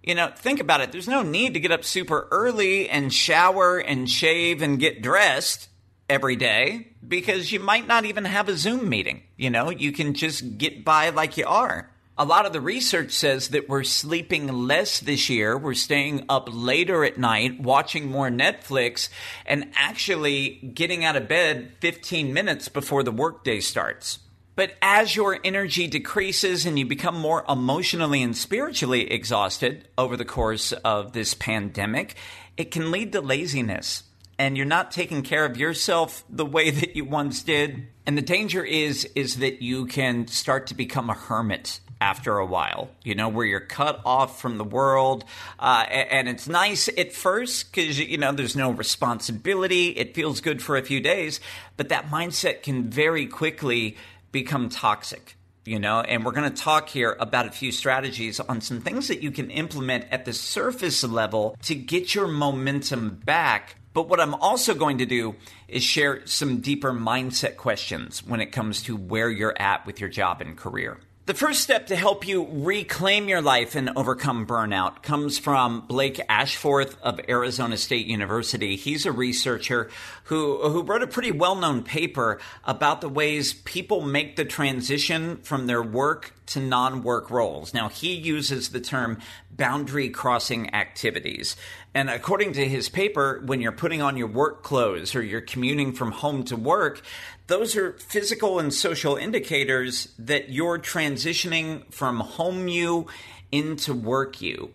You 0.02 0.16
know, 0.16 0.32
think 0.36 0.60
about 0.60 0.82
it. 0.82 0.92
There's 0.92 1.08
no 1.08 1.22
need 1.22 1.54
to 1.54 1.60
get 1.60 1.72
up 1.72 1.84
super 1.84 2.28
early 2.32 2.90
and 2.90 3.14
shower 3.14 3.78
and 3.78 4.10
shave 4.10 4.64
and 4.64 4.80
get 4.80 5.04
dressed 5.04 5.70
every 6.10 6.36
day 6.36 6.88
because 7.08 7.52
you 7.52 7.60
might 7.60 7.86
not 7.86 8.06
even 8.06 8.26
have 8.26 8.50
a 8.50 8.58
Zoom 8.58 8.90
meeting. 8.90 9.22
You 9.38 9.52
know, 9.52 9.70
you 9.70 9.92
can 9.92 10.16
just 10.16 10.58
get 10.58 10.84
by 10.84 11.10
like 11.10 11.38
you 11.38 11.46
are. 11.46 11.92
A 12.18 12.24
lot 12.24 12.46
of 12.46 12.54
the 12.54 12.62
research 12.62 13.12
says 13.12 13.50
that 13.50 13.68
we're 13.68 13.84
sleeping 13.84 14.48
less 14.48 15.02
this 15.02 15.30
year. 15.30 15.58
We're 15.58 15.74
staying 15.74 16.24
up 16.30 16.48
later 16.50 17.04
at 17.04 17.18
night, 17.18 17.60
watching 17.60 18.10
more 18.10 18.30
Netflix, 18.30 19.10
and 19.46 19.70
actually 19.76 20.72
getting 20.74 21.04
out 21.04 21.18
of 21.18 21.28
bed 21.28 21.74
15 21.82 22.34
minutes 22.34 22.70
before 22.70 23.04
the 23.04 23.12
workday 23.12 23.60
starts. 23.60 24.20
But 24.56 24.76
as 24.82 25.18
your 25.18 25.40
energy 25.44 25.88
decreases 25.88 26.66
and 26.66 26.80
you 26.80 26.86
become 26.86 27.20
more 27.20 27.44
emotionally 27.50 28.24
and 28.24 28.36
spiritually 28.36 29.12
exhausted 29.12 29.90
over 29.98 30.16
the 30.16 30.24
course 30.24 30.72
of 30.72 31.12
this 31.12 31.34
pandemic, 31.34 32.16
it 32.56 32.72
can 32.72 32.92
lead 32.92 33.12
to 33.12 33.20
laziness. 33.20 34.04
And 34.40 34.56
you're 34.56 34.66
not 34.66 34.92
taking 34.92 35.22
care 35.22 35.44
of 35.44 35.58
yourself 35.58 36.24
the 36.30 36.46
way 36.46 36.72
that 36.72 36.96
you 36.96 37.04
once 37.04 37.44
did. 37.44 37.88
And 38.06 38.18
the 38.18 38.22
danger 38.22 38.64
is 38.64 39.04
is 39.16 39.40
that 39.40 39.62
you 39.62 39.86
can 39.86 40.28
start 40.28 40.68
to 40.68 40.76
become 40.76 41.10
a 41.10 41.14
hermit 41.14 41.82
after 42.06 42.38
a 42.38 42.46
while, 42.46 42.92
you 43.04 43.16
know, 43.16 43.30
where 43.30 43.48
you're 43.48 43.60
cut 43.60 44.00
off 44.06 44.40
from 44.40 44.60
the 44.60 44.64
world. 44.64 45.26
Uh, 45.58 45.84
and 45.90 46.30
it's 46.30 46.48
nice 46.48 46.88
at 46.88 47.12
first 47.12 47.72
because, 47.72 47.98
you 47.98 48.20
know, 48.20 48.32
there's 48.32 48.56
no 48.56 48.70
responsibility. 48.70 49.88
It 49.88 50.14
feels 50.14 50.40
good 50.40 50.62
for 50.62 50.78
a 50.78 50.84
few 50.84 51.02
days, 51.02 51.40
but 51.78 51.90
that 51.90 52.12
mindset 52.12 52.62
can 52.62 52.92
very 52.92 53.26
quickly 53.26 53.98
become 54.32 54.70
toxic. 54.70 55.36
You 55.66 55.80
know, 55.80 56.02
and 56.02 56.24
we're 56.24 56.32
going 56.32 56.54
to 56.54 56.62
talk 56.62 56.90
here 56.90 57.18
about 57.20 57.48
a 57.48 57.52
few 57.52 57.72
strategies 57.72 58.40
on 58.40 58.62
some 58.62 58.82
things 58.82 59.08
that 59.08 59.24
you 59.24 59.32
can 59.32 59.50
implement 59.50 60.06
at 60.12 60.26
the 60.26 60.34
surface 60.34 61.04
level 61.04 61.58
to 61.64 61.74
get 61.74 62.14
your 62.14 62.28
momentum 62.28 63.20
back 63.26 63.78
but 63.96 64.10
what 64.10 64.20
I'm 64.20 64.34
also 64.34 64.74
going 64.74 64.98
to 64.98 65.06
do 65.06 65.36
is 65.70 65.82
share 65.82 66.28
some 66.28 66.60
deeper 66.60 66.92
mindset 66.92 67.56
questions 67.56 68.22
when 68.28 68.42
it 68.42 68.48
comes 68.48 68.84
to 68.84 68.98
where 68.98 69.30
you're 69.30 69.56
at 69.58 69.86
with 69.86 70.02
your 70.02 70.10
job 70.10 70.42
and 70.42 70.58
career. 70.58 71.00
The 71.26 71.34
first 71.34 71.62
step 71.62 71.88
to 71.88 71.96
help 71.96 72.28
you 72.28 72.48
reclaim 72.52 73.28
your 73.28 73.42
life 73.42 73.74
and 73.74 73.90
overcome 73.96 74.46
burnout 74.46 75.02
comes 75.02 75.40
from 75.40 75.82
Blake 75.88 76.22
Ashforth 76.30 77.02
of 77.02 77.20
Arizona 77.28 77.78
State 77.78 78.06
University. 78.06 78.76
He's 78.76 79.08
a 79.08 79.12
researcher 79.12 79.90
who, 80.26 80.70
who 80.70 80.84
wrote 80.84 81.02
a 81.02 81.08
pretty 81.08 81.32
well 81.32 81.56
known 81.56 81.82
paper 81.82 82.40
about 82.64 83.02
the 83.02 83.10
ways 83.10 83.56
people 83.56 84.02
make 84.02 84.36
the 84.36 84.46
transition 84.46 85.38
from 85.38 85.66
their 85.66 85.82
work 85.82 86.36
to 86.46 86.60
non 86.60 87.02
work 87.02 87.32
roles. 87.32 87.74
Now, 87.74 87.90
he 87.90 88.14
uses 88.14 88.70
the 88.70 88.80
term 88.80 89.18
boundary 89.56 90.10
crossing 90.10 90.74
activities. 90.74 91.56
And 91.94 92.10
according 92.10 92.54
to 92.54 92.68
his 92.68 92.90
paper, 92.90 93.42
when 93.46 93.62
you're 93.62 93.72
putting 93.72 94.02
on 94.02 94.18
your 94.18 94.28
work 94.28 94.64
clothes 94.64 95.16
or 95.16 95.22
you're 95.22 95.42
commuting 95.42 95.94
from 95.94 96.12
home 96.12 96.44
to 96.46 96.56
work, 96.56 97.02
those 97.48 97.76
are 97.76 97.94
physical 97.94 98.60
and 98.60 98.74
social 98.74 99.16
indicators 99.16 100.10
that 100.20 100.50
you're 100.50 100.80
transitioning 100.80 101.92
from 101.94 102.20
home 102.20 102.68
you 102.68 103.08
into 103.52 103.94
work 103.94 104.42
you. 104.42 104.72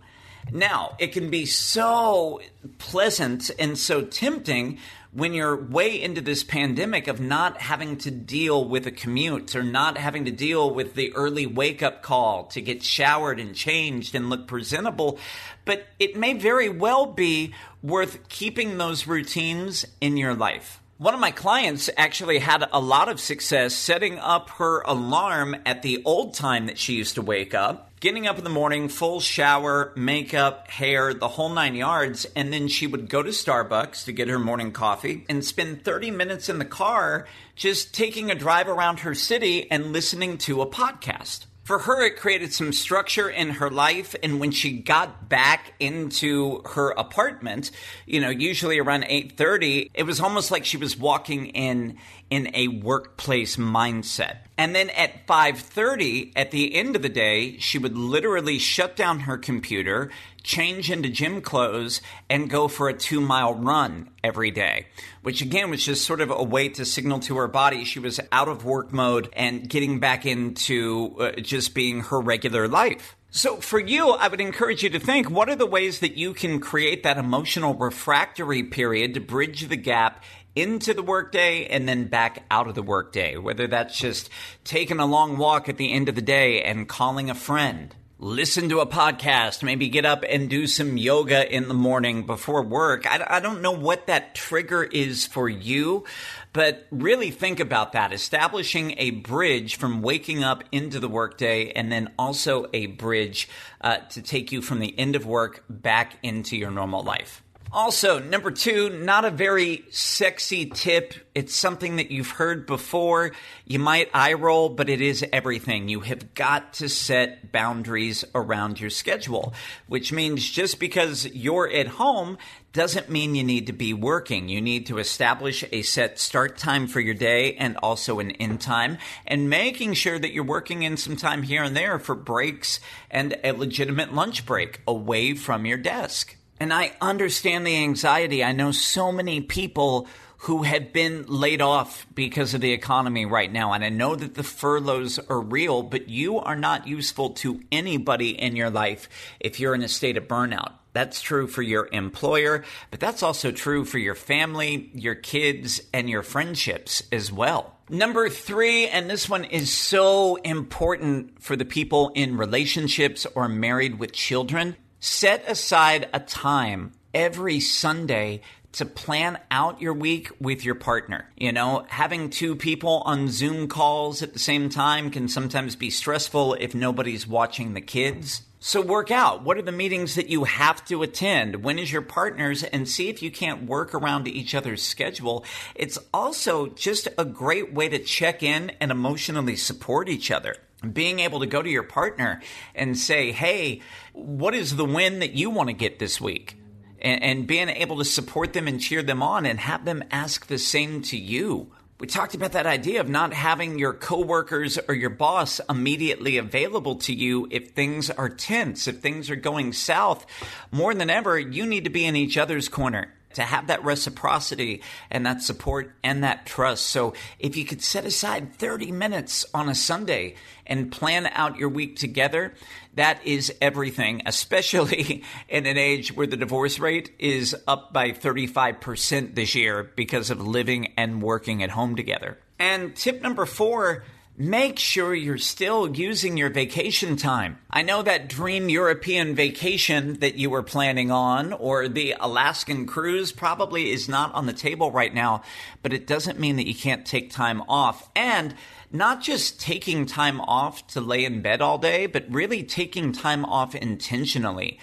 Now, 0.53 0.97
it 0.99 1.13
can 1.13 1.31
be 1.31 1.47
so 1.47 2.41
pleasant 2.79 3.51
and 3.59 3.77
so 3.77 4.03
tempting 4.03 4.79
when 5.13 5.35
you're 5.35 5.57
way 5.57 6.01
into 6.01 6.21
this 6.21 6.45
pandemic 6.45 7.09
of 7.09 7.21
not 7.21 7.61
having 7.61 7.97
to 7.99 8.11
deal 8.11 8.65
with 8.65 8.87
a 8.87 8.93
commute 8.93 9.57
or 9.57 9.63
not 9.63 9.99
having 9.99 10.25
to 10.25 10.31
deal 10.31 10.73
with 10.73 10.95
the 10.95 11.13
early 11.15 11.47
wake 11.47 11.83
up 11.83 12.03
call 12.03 12.45
to 12.45 12.61
get 12.61 12.83
showered 12.83 13.41
and 13.41 13.55
changed 13.55 14.15
and 14.15 14.31
look 14.31 14.47
presentable. 14.47 15.19
But 15.65 15.87
it 15.99 16.17
may 16.17 16.35
very 16.35 16.69
well 16.69 17.07
be 17.07 17.55
worth 17.83 18.29
keeping 18.29 18.79
those 18.79 19.07
routines 19.07 19.85
in 20.01 20.17
your 20.17 20.35
life. 20.35 20.81
One 20.99 21.15
of 21.15 21.21
my 21.21 21.31
clients 21.31 21.89
actually 21.97 22.39
had 22.39 22.69
a 22.73 22.79
lot 22.79 23.09
of 23.09 23.19
success 23.19 23.75
setting 23.75 24.19
up 24.19 24.51
her 24.51 24.83
alarm 24.83 25.57
at 25.65 25.83
the 25.83 26.03
old 26.05 26.35
time 26.35 26.67
that 26.67 26.79
she 26.79 26.93
used 26.93 27.15
to 27.15 27.23
wake 27.23 27.55
up, 27.55 27.90
getting 28.01 28.27
up 28.27 28.39
in 28.39 28.45
the 28.45 28.51
morning, 28.51 28.89
full 28.89 29.21
shower, 29.21 29.93
makeup, 29.95 30.69
hair, 30.69 31.13
the 31.13 31.29
whole 31.29 31.51
nine 31.51 31.75
yards, 31.75 32.27
and 32.35 32.51
then 32.51 32.67
she 32.67 32.87
would 32.87 33.11
go 33.11 33.23
to 33.23 33.29
Starbucks 33.29 34.07
to 34.07 34.13
get 34.13 34.29
her 34.29 34.39
morning 34.39 34.73
coffee 34.73 35.27
and 35.29 35.45
spend 35.45 35.85
30 35.85 36.11
minutes 36.11 36.49
in 36.49 36.59
the 36.59 36.65
car 36.65 37.27
just 37.55 37.95
taking 37.95 38.31
a 38.31 38.35
drive 38.35 38.69
around 38.69 39.01
her 39.01 39.15
city 39.15 39.71
and 39.71 39.93
listening 39.93 40.39
to 40.39 40.63
a 40.63 40.67
podcast. 40.67 41.45
For 41.63 41.79
her 41.81 42.03
it 42.05 42.17
created 42.17 42.53
some 42.53 42.73
structure 42.73 43.29
in 43.29 43.51
her 43.51 43.71
life 43.71 44.17
and 44.25 44.41
when 44.41 44.51
she 44.51 44.81
got 44.81 45.29
back 45.29 45.75
into 45.79 46.63
her 46.71 46.91
apartment 46.91 47.71
you 48.07 48.21
know 48.21 48.31
usually 48.31 48.81
around 48.81 49.05
8:30 49.05 49.91
it 49.95 50.03
was 50.03 50.21
almost 50.21 50.51
like 50.51 50.65
she 50.65 50.79
was 50.79 50.97
walking 50.97 51.47
in 51.47 51.99
in 52.31 52.51
a 52.55 52.69
workplace 52.69 53.57
mindset. 53.57 54.39
And 54.57 54.75
then 54.75 54.91
at 54.91 55.27
5:30 55.27 56.33
at 56.37 56.53
the 56.53 56.75
end 56.75 56.95
of 56.95 57.03
the 57.03 57.09
day 57.09 57.59
she 57.59 57.79
would 57.79 57.97
literally 57.97 58.59
shut 58.59 58.95
down 58.97 59.21
her 59.21 59.37
computer 59.37 60.11
change 60.43 60.91
into 60.91 61.09
gym 61.11 61.43
clothes 61.43 62.01
and 62.31 62.49
go 62.49 62.67
for 62.67 62.89
a 62.89 62.95
2-mile 62.95 63.55
run 63.55 64.09
every 64.25 64.51
day 64.51 64.87
which 65.23 65.43
again 65.43 65.69
was 65.69 65.85
just 65.85 66.07
sort 66.07 66.21
of 66.21 66.31
a 66.31 66.43
way 66.43 66.69
to 66.69 66.85
signal 66.85 67.21
to 67.21 67.37
her 67.37 67.49
body 67.49 67.85
she 67.85 67.99
was 67.99 68.21
out 68.33 68.49
of 68.49 68.65
work 68.65 68.93
mode 68.93 69.29
and 69.35 69.69
getting 69.69 69.99
back 69.99 70.25
into 70.25 71.15
uh, 71.19 71.33
just 71.41 71.75
being 71.75 72.01
her 72.01 72.21
regular 72.21 72.69
life. 72.69 73.17
So, 73.33 73.61
for 73.61 73.79
you, 73.79 74.11
I 74.11 74.27
would 74.27 74.41
encourage 74.41 74.83
you 74.83 74.91
to 74.91 74.99
think 74.99 75.31
what 75.31 75.49
are 75.49 75.55
the 75.55 75.65
ways 75.65 76.01
that 76.01 76.17
you 76.17 76.35
can 76.35 76.59
create 76.59 77.05
that 77.05 77.17
emotional 77.17 77.75
refractory 77.75 78.65
period 78.65 79.15
to 79.15 79.21
bridge 79.21 79.69
the 79.69 79.77
gap 79.77 80.25
into 80.55 80.95
the 80.95 81.03
workday 81.03 81.67
and 81.67 81.89
then 81.89 82.07
back 82.07 82.45
out 82.51 82.69
of 82.69 82.75
the 82.75 82.83
workday, 82.83 83.37
whether 83.37 83.67
that's 83.67 83.99
just 83.99 84.31
taking 84.65 84.99
a 84.99 85.07
long 85.07 85.37
walk 85.39 85.69
at 85.69 85.77
the 85.77 85.93
end 85.93 86.09
of 86.09 86.15
the 86.15 86.23
day 86.23 86.63
and 86.63 86.89
calling 86.89 87.31
a 87.31 87.35
friend. 87.35 87.95
Listen 88.23 88.69
to 88.69 88.81
a 88.81 88.87
podcast, 88.87 89.63
maybe 89.63 89.89
get 89.89 90.05
up 90.05 90.27
and 90.29 90.51
do 90.51 90.67
some 90.67 90.99
yoga 90.99 91.51
in 91.51 91.69
the 91.69 91.75
morning 91.75 92.27
before 92.27 92.63
work. 92.63 93.11
I, 93.11 93.25
I 93.27 93.41
don't 93.41 93.63
know 93.63 93.73
what 93.73 94.09
that 94.09 94.35
trigger 94.35 94.83
is 94.83 95.27
for 95.27 95.49
you, 95.49 96.05
but 96.53 96.87
really 96.91 97.31
think 97.31 97.61
about 97.61 97.93
that. 97.93 98.13
Establishing 98.13 98.95
a 98.99 99.13
bridge 99.13 99.77
from 99.77 100.03
waking 100.03 100.45
up 100.45 100.65
into 100.71 101.01
the 101.01 101.09
workday 101.09 101.71
and 101.71 101.91
then 101.91 102.13
also 102.19 102.67
a 102.75 102.89
bridge 102.89 103.49
uh, 103.81 103.99
to 104.11 104.21
take 104.21 104.53
you 104.53 104.61
from 104.61 104.81
the 104.81 104.99
end 104.99 105.17
of 105.17 105.25
work 105.25 105.65
back 105.71 106.19
into 106.23 106.59
your 106.59 106.71
normal 106.71 107.03
life. 107.03 107.43
Also, 107.73 108.19
number 108.19 108.51
two, 108.51 108.91
not 108.91 109.25
a 109.25 109.31
very 109.31 109.85
sexy 109.91 110.67
tip. 110.67 111.15
It's 111.37 111.55
something 111.55 111.97
that 111.97 112.11
you've 112.11 112.31
heard 112.31 112.67
before. 112.67 113.31
You 113.65 113.79
might 113.79 114.11
eye 114.13 114.33
roll, 114.33 114.71
but 114.71 114.91
it 114.91 115.01
is 115.01 115.25
everything. 115.33 115.89
You 115.89 116.01
have 116.01 116.35
got 116.35 116.73
to 116.75 116.89
set 116.89 117.53
boundaries 117.53 118.25
around 118.35 118.81
your 118.81 118.91
schedule, 118.91 119.55
which 119.87 120.13
means 120.13 120.51
just 120.51 120.81
because 120.81 121.27
you're 121.27 121.71
at 121.71 121.87
home 121.87 122.39
doesn't 122.73 123.09
mean 123.09 123.37
you 123.37 123.45
need 123.45 123.69
to 123.69 123.73
be 123.73 123.95
working. 123.95 124.49
You 124.49 124.61
need 124.61 124.87
to 124.87 124.99
establish 124.99 125.65
a 125.71 125.83
set 125.83 126.19
start 126.19 126.59
time 126.59 126.89
for 126.89 126.99
your 126.99 127.15
day 127.15 127.55
and 127.55 127.77
also 127.77 128.19
an 128.19 128.33
end 128.33 128.61
time 128.61 128.99
and 129.29 129.49
making 129.49 129.95
sure 129.95 130.19
that 130.19 130.33
you're 130.33 130.43
working 130.43 130.83
in 130.83 130.97
some 130.97 131.17
time 131.17 131.45
here 131.45 131.63
and 131.63 131.77
there 131.77 132.01
for 132.01 132.17
breaks 132.17 132.81
and 133.13 133.37
a 133.45 133.53
legitimate 133.53 134.13
lunch 134.13 134.45
break 134.45 134.81
away 134.89 135.35
from 135.35 135.67
your 135.67 135.79
desk. 135.79 136.37
And 136.61 136.75
I 136.75 136.93
understand 137.01 137.67
the 137.67 137.77
anxiety. 137.77 138.45
I 138.45 138.53
know 138.53 138.71
so 138.71 139.11
many 139.11 139.41
people 139.41 140.07
who 140.45 140.63
have 140.63 140.93
been 140.93 141.25
laid 141.27 141.61
off 141.61 142.07
because 142.15 142.55
of 142.55 142.61
the 142.61 142.73
economy 142.73 143.27
right 143.27 143.51
now. 143.51 143.73
And 143.73 143.83
I 143.85 143.89
know 143.89 144.15
that 144.15 144.35
the 144.35 144.43
furloughs 144.43 145.19
are 145.19 145.41
real, 145.41 145.83
but 145.83 146.09
you 146.09 146.39
are 146.39 146.57
not 146.57 146.87
useful 146.87 147.31
to 147.31 147.61
anybody 147.73 148.31
in 148.39 148.57
your 148.57 148.71
life 148.71 149.09
if 149.39 149.59
you're 149.59 149.75
in 149.75 149.83
a 149.83 149.89
state 149.89 150.17
of 150.17 150.29
burnout. 150.29 150.73
That's 150.93 151.21
true 151.21 151.47
for 151.47 151.63
your 151.63 151.89
employer, 151.93 152.65
but 152.91 153.01
that's 153.01 153.23
also 153.23 153.53
true 153.53 153.85
for 153.85 153.99
your 153.99 154.15
family, 154.15 154.91
your 154.95 155.15
kids, 155.15 155.81
and 155.93 156.11
your 156.11 156.23
friendships 156.23 157.03
as 157.13 157.31
well. 157.31 157.77
Number 157.89 158.29
three, 158.29 158.89
and 158.89 159.09
this 159.09 159.29
one 159.29 159.45
is 159.45 159.73
so 159.73 160.37
important 160.37 161.43
for 161.43 161.55
the 161.55 161.65
people 161.65 162.13
in 162.15 162.37
relationships 162.37 163.27
or 163.35 163.49
married 163.49 163.99
with 163.99 164.13
children. 164.13 164.77
Set 165.03 165.49
aside 165.49 166.11
a 166.13 166.21
time 166.21 166.93
every 167.15 167.59
Sunday 167.59 168.43
to 168.73 168.85
plan 168.85 169.39
out 169.51 169.81
your 169.81 169.95
week 169.95 170.31
with 170.39 170.63
your 170.63 170.75
partner. 170.75 171.27
You 171.39 171.53
know, 171.53 171.87
having 171.89 172.29
two 172.29 172.55
people 172.55 173.03
on 173.07 173.29
Zoom 173.29 173.67
calls 173.67 174.23
at 174.23 174.35
the 174.35 174.39
same 174.39 174.69
time 174.69 175.11
can 175.11 175.27
sometimes 175.27 175.75
be 175.75 175.89
stressful 175.89 176.53
if 176.61 176.75
nobody's 176.75 177.27
watching 177.27 177.73
the 177.73 177.81
kids. 177.81 178.43
So 178.59 178.83
work 178.83 179.11
out. 179.11 179.43
What 179.43 179.57
are 179.57 179.63
the 179.63 179.73
meetings 179.73 180.17
that 180.17 180.29
you 180.29 180.45
have 180.45 180.85
to 180.85 181.03
attend? 181.03 181.65
When 181.65 181.79
is 181.79 181.91
your 181.91 182.03
partner's? 182.03 182.63
And 182.63 182.87
see 182.87 183.09
if 183.09 183.23
you 183.23 183.31
can't 183.31 183.65
work 183.65 183.95
around 183.95 184.29
each 184.29 184.55
other's 184.55 184.83
schedule. 184.83 185.47
It's 185.75 185.99
also 186.13 186.67
just 186.67 187.09
a 187.17 187.25
great 187.25 187.73
way 187.73 187.89
to 187.89 187.99
check 187.99 188.43
in 188.43 188.73
and 188.83 188.91
emotionally 188.91 189.57
support 189.57 190.11
each 190.11 190.31
other 190.31 190.57
being 190.81 191.21
able 191.21 191.41
to 191.41 191.47
go 191.47 191.63
to 191.63 191.69
your 191.69 191.83
partner 191.83 192.41
and 192.75 192.97
say, 192.97 193.33
Hey, 193.33 193.81
what 194.13 194.55
is 194.55 194.77
the 194.77 194.85
win 194.85 195.21
that 195.21 195.33
you 195.33 195.51
want 195.51 195.69
to 195.69 195.75
get 195.75 195.99
this 195.99 196.21
week? 196.21 196.57
And, 197.01 197.23
and, 197.23 197.47
being 197.47 197.71
able 197.71 197.97
to 197.99 198.05
support 198.05 198.53
them 198.53 198.69
and 198.69 198.79
cheer 198.79 199.03
them 199.03 199.23
on 199.23 199.47
and 199.47 199.59
have 199.59 199.87
them 199.87 200.05
ask 200.11 200.47
the 200.47 200.59
same 200.59 201.01
to 201.05 201.17
you. 201.17 201.73
We 201.99 202.07
talked 202.07 202.35
about 202.35 202.53
that 202.53 202.67
idea 202.67 203.01
of 203.01 203.09
not 203.09 203.33
having 203.33 203.79
your 203.79 203.95
coworkers 203.95 204.79
or 204.87 204.95
your 204.95 205.11
boss 205.11 205.61
immediately 205.69 206.37
available 206.37 206.97
to 206.97 207.15
you 207.15 207.49
if 207.51 207.71
things 207.71 208.11
are 208.11 208.29
tense, 208.29 208.87
if 208.87 209.01
things 209.01 209.31
are 209.31 209.37
going 209.37 209.73
south. 209.73 210.27
More 210.71 210.95
than 210.95 211.09
ever, 211.09 211.39
you 211.39 211.65
need 211.65 211.85
to 211.85 211.91
be 211.91 212.05
in 212.05 212.17
each 212.17 212.37
other's 212.37 212.69
corner 212.69 213.15
to 213.35 213.43
have 213.43 213.69
that 213.69 213.85
reciprocity 213.85 214.83
and 215.11 215.25
that 215.27 215.43
support 215.43 215.95
and 216.03 216.25
that 216.25 216.47
trust. 216.47 216.87
So 216.87 217.15
if 217.39 217.57
you 217.57 217.65
could 217.65 217.83
set 217.83 218.05
aside 218.05 218.55
30 218.55 218.93
minutes 218.93 219.47
on 219.55 219.69
a 219.69 219.75
Sunday 219.75 220.35
and 220.67 220.91
plan 220.91 221.27
out 221.33 221.57
your 221.57 221.69
week 221.69 221.97
together, 221.97 222.55
that 222.95 223.25
is 223.25 223.53
everything, 223.61 224.23
especially 224.27 225.25
in 225.49 225.67
an 225.67 225.79
age 225.79 226.15
where 226.15 226.27
the 226.27 226.37
divorce 226.37 226.79
rate 226.79 227.13
is 227.19 227.57
up 227.67 227.93
by 227.93 228.11
35% 228.11 229.35
this 229.35 229.55
year 229.55 229.91
because 229.97 230.31
of 230.31 230.47
living 230.47 230.93
and 230.97 231.23
working 231.23 231.63
at 231.63 231.71
home 231.71 231.97
together. 231.97 232.39
And 232.59 232.95
tip 232.95 233.23
number 233.23 233.47
four, 233.47 234.05
make 234.41 234.79
sure 234.79 235.15
you're 235.15 235.37
still 235.37 235.95
using 235.95 236.39
your 236.39 236.49
vacation 236.49 237.15
time. 237.15 237.59
I 237.71 237.83
know 237.83 238.01
that 238.01 238.27
dream 238.27 238.71
European 238.71 239.35
vacation 239.35 240.15
that 240.21 240.37
you 240.37 240.49
were 240.49 240.63
planning 240.63 241.11
on 241.11 241.53
or 241.53 241.89
the 241.89 242.17
Alaskan 242.19 242.87
cruise 242.87 243.33
probably 243.33 243.91
is 243.91 244.09
not 244.09 244.33
on 244.33 244.47
the 244.47 244.55
table 244.55 244.91
right 244.91 245.13
now, 245.13 245.43
but 245.83 245.93
it 245.93 246.07
doesn't 246.07 246.41
mean 246.41 246.57
that 246.57 246.67
you 246.67 246.75
can't 246.75 247.05
take 247.05 247.31
time 247.31 247.61
off. 247.69 248.09
And 248.17 248.55
not 248.91 249.21
just 249.21 249.61
taking 249.61 250.07
time 250.07 250.41
off 250.41 250.87
to 250.89 251.03
lay 251.03 251.27
in 251.27 251.43
bed 251.43 251.61
all 251.61 251.77
day, 251.77 252.07
but 252.07 252.25
really 252.31 252.63
taking 252.63 253.13
time 253.13 253.45
off 253.45 253.75
intentionally 253.75 254.79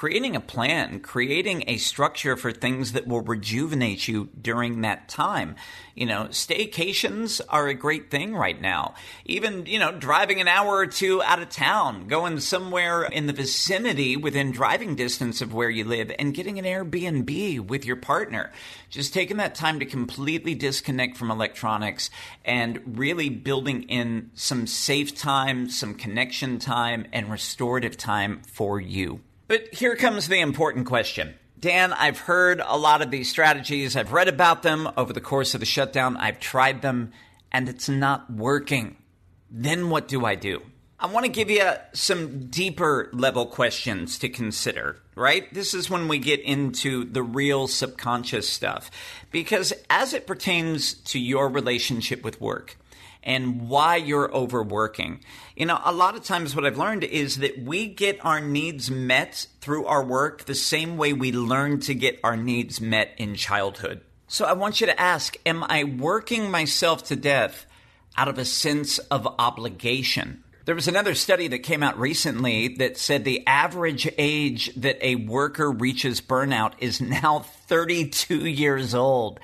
creating 0.00 0.34
a 0.34 0.40
plan, 0.40 0.98
creating 0.98 1.62
a 1.66 1.76
structure 1.76 2.34
for 2.34 2.50
things 2.50 2.92
that 2.92 3.06
will 3.06 3.20
rejuvenate 3.20 4.08
you 4.08 4.30
during 4.40 4.80
that 4.80 5.10
time. 5.10 5.54
You 5.94 6.06
know, 6.06 6.24
staycations 6.30 7.42
are 7.50 7.68
a 7.68 7.74
great 7.74 8.10
thing 8.10 8.34
right 8.34 8.58
now. 8.58 8.94
Even, 9.26 9.66
you 9.66 9.78
know, 9.78 9.92
driving 9.92 10.40
an 10.40 10.48
hour 10.48 10.74
or 10.74 10.86
two 10.86 11.22
out 11.22 11.42
of 11.42 11.50
town, 11.50 12.06
going 12.06 12.40
somewhere 12.40 13.02
in 13.02 13.26
the 13.26 13.34
vicinity 13.34 14.16
within 14.16 14.52
driving 14.52 14.96
distance 14.96 15.42
of 15.42 15.52
where 15.52 15.68
you 15.68 15.84
live 15.84 16.10
and 16.18 16.32
getting 16.32 16.58
an 16.58 16.64
Airbnb 16.64 17.60
with 17.68 17.84
your 17.84 17.96
partner. 17.96 18.50
Just 18.88 19.12
taking 19.12 19.36
that 19.36 19.54
time 19.54 19.80
to 19.80 19.84
completely 19.84 20.54
disconnect 20.54 21.18
from 21.18 21.30
electronics 21.30 22.08
and 22.42 22.96
really 22.98 23.28
building 23.28 23.82
in 23.82 24.30
some 24.32 24.66
safe 24.66 25.14
time, 25.14 25.68
some 25.68 25.92
connection 25.92 26.58
time, 26.58 27.04
and 27.12 27.30
restorative 27.30 27.98
time 27.98 28.40
for 28.46 28.80
you. 28.80 29.20
But 29.50 29.74
here 29.74 29.96
comes 29.96 30.28
the 30.28 30.38
important 30.38 30.86
question. 30.86 31.34
Dan, 31.58 31.92
I've 31.92 32.20
heard 32.20 32.62
a 32.64 32.76
lot 32.76 33.02
of 33.02 33.10
these 33.10 33.28
strategies. 33.28 33.96
I've 33.96 34.12
read 34.12 34.28
about 34.28 34.62
them 34.62 34.88
over 34.96 35.12
the 35.12 35.20
course 35.20 35.54
of 35.54 35.60
the 35.60 35.66
shutdown. 35.66 36.16
I've 36.18 36.38
tried 36.38 36.82
them 36.82 37.10
and 37.50 37.68
it's 37.68 37.88
not 37.88 38.32
working. 38.32 38.94
Then 39.50 39.90
what 39.90 40.06
do 40.06 40.24
I 40.24 40.36
do? 40.36 40.62
I 41.00 41.06
want 41.08 41.26
to 41.26 41.32
give 41.32 41.50
you 41.50 41.68
some 41.92 42.46
deeper 42.46 43.10
level 43.12 43.44
questions 43.44 44.20
to 44.20 44.28
consider, 44.28 44.98
right? 45.16 45.52
This 45.52 45.74
is 45.74 45.90
when 45.90 46.06
we 46.06 46.20
get 46.20 46.38
into 46.38 47.04
the 47.04 47.24
real 47.24 47.66
subconscious 47.66 48.48
stuff. 48.48 48.88
Because 49.32 49.72
as 49.90 50.14
it 50.14 50.28
pertains 50.28 50.94
to 50.94 51.18
your 51.18 51.48
relationship 51.48 52.22
with 52.22 52.40
work, 52.40 52.76
and 53.22 53.68
why 53.68 53.96
you're 53.96 54.32
overworking. 54.34 55.20
You 55.56 55.66
know, 55.66 55.80
a 55.84 55.92
lot 55.92 56.16
of 56.16 56.24
times 56.24 56.54
what 56.54 56.64
I've 56.64 56.78
learned 56.78 57.04
is 57.04 57.38
that 57.38 57.62
we 57.62 57.86
get 57.86 58.24
our 58.24 58.40
needs 58.40 58.90
met 58.90 59.46
through 59.60 59.86
our 59.86 60.02
work 60.02 60.44
the 60.44 60.54
same 60.54 60.96
way 60.96 61.12
we 61.12 61.32
learn 61.32 61.80
to 61.80 61.94
get 61.94 62.20
our 62.24 62.36
needs 62.36 62.80
met 62.80 63.12
in 63.18 63.34
childhood. 63.34 64.00
So 64.28 64.44
I 64.44 64.52
want 64.52 64.80
you 64.80 64.86
to 64.86 65.00
ask 65.00 65.36
Am 65.44 65.64
I 65.64 65.84
working 65.84 66.50
myself 66.50 67.04
to 67.04 67.16
death 67.16 67.66
out 68.16 68.28
of 68.28 68.38
a 68.38 68.44
sense 68.44 68.98
of 68.98 69.26
obligation? 69.38 70.44
There 70.66 70.74
was 70.74 70.88
another 70.88 71.16
study 71.16 71.48
that 71.48 71.60
came 71.60 71.82
out 71.82 71.98
recently 71.98 72.68
that 72.76 72.96
said 72.96 73.24
the 73.24 73.44
average 73.46 74.08
age 74.18 74.72
that 74.76 75.04
a 75.04 75.16
worker 75.16 75.70
reaches 75.70 76.20
burnout 76.20 76.74
is 76.78 77.00
now 77.00 77.40
32 77.66 78.46
years 78.46 78.94
old. 78.94 79.40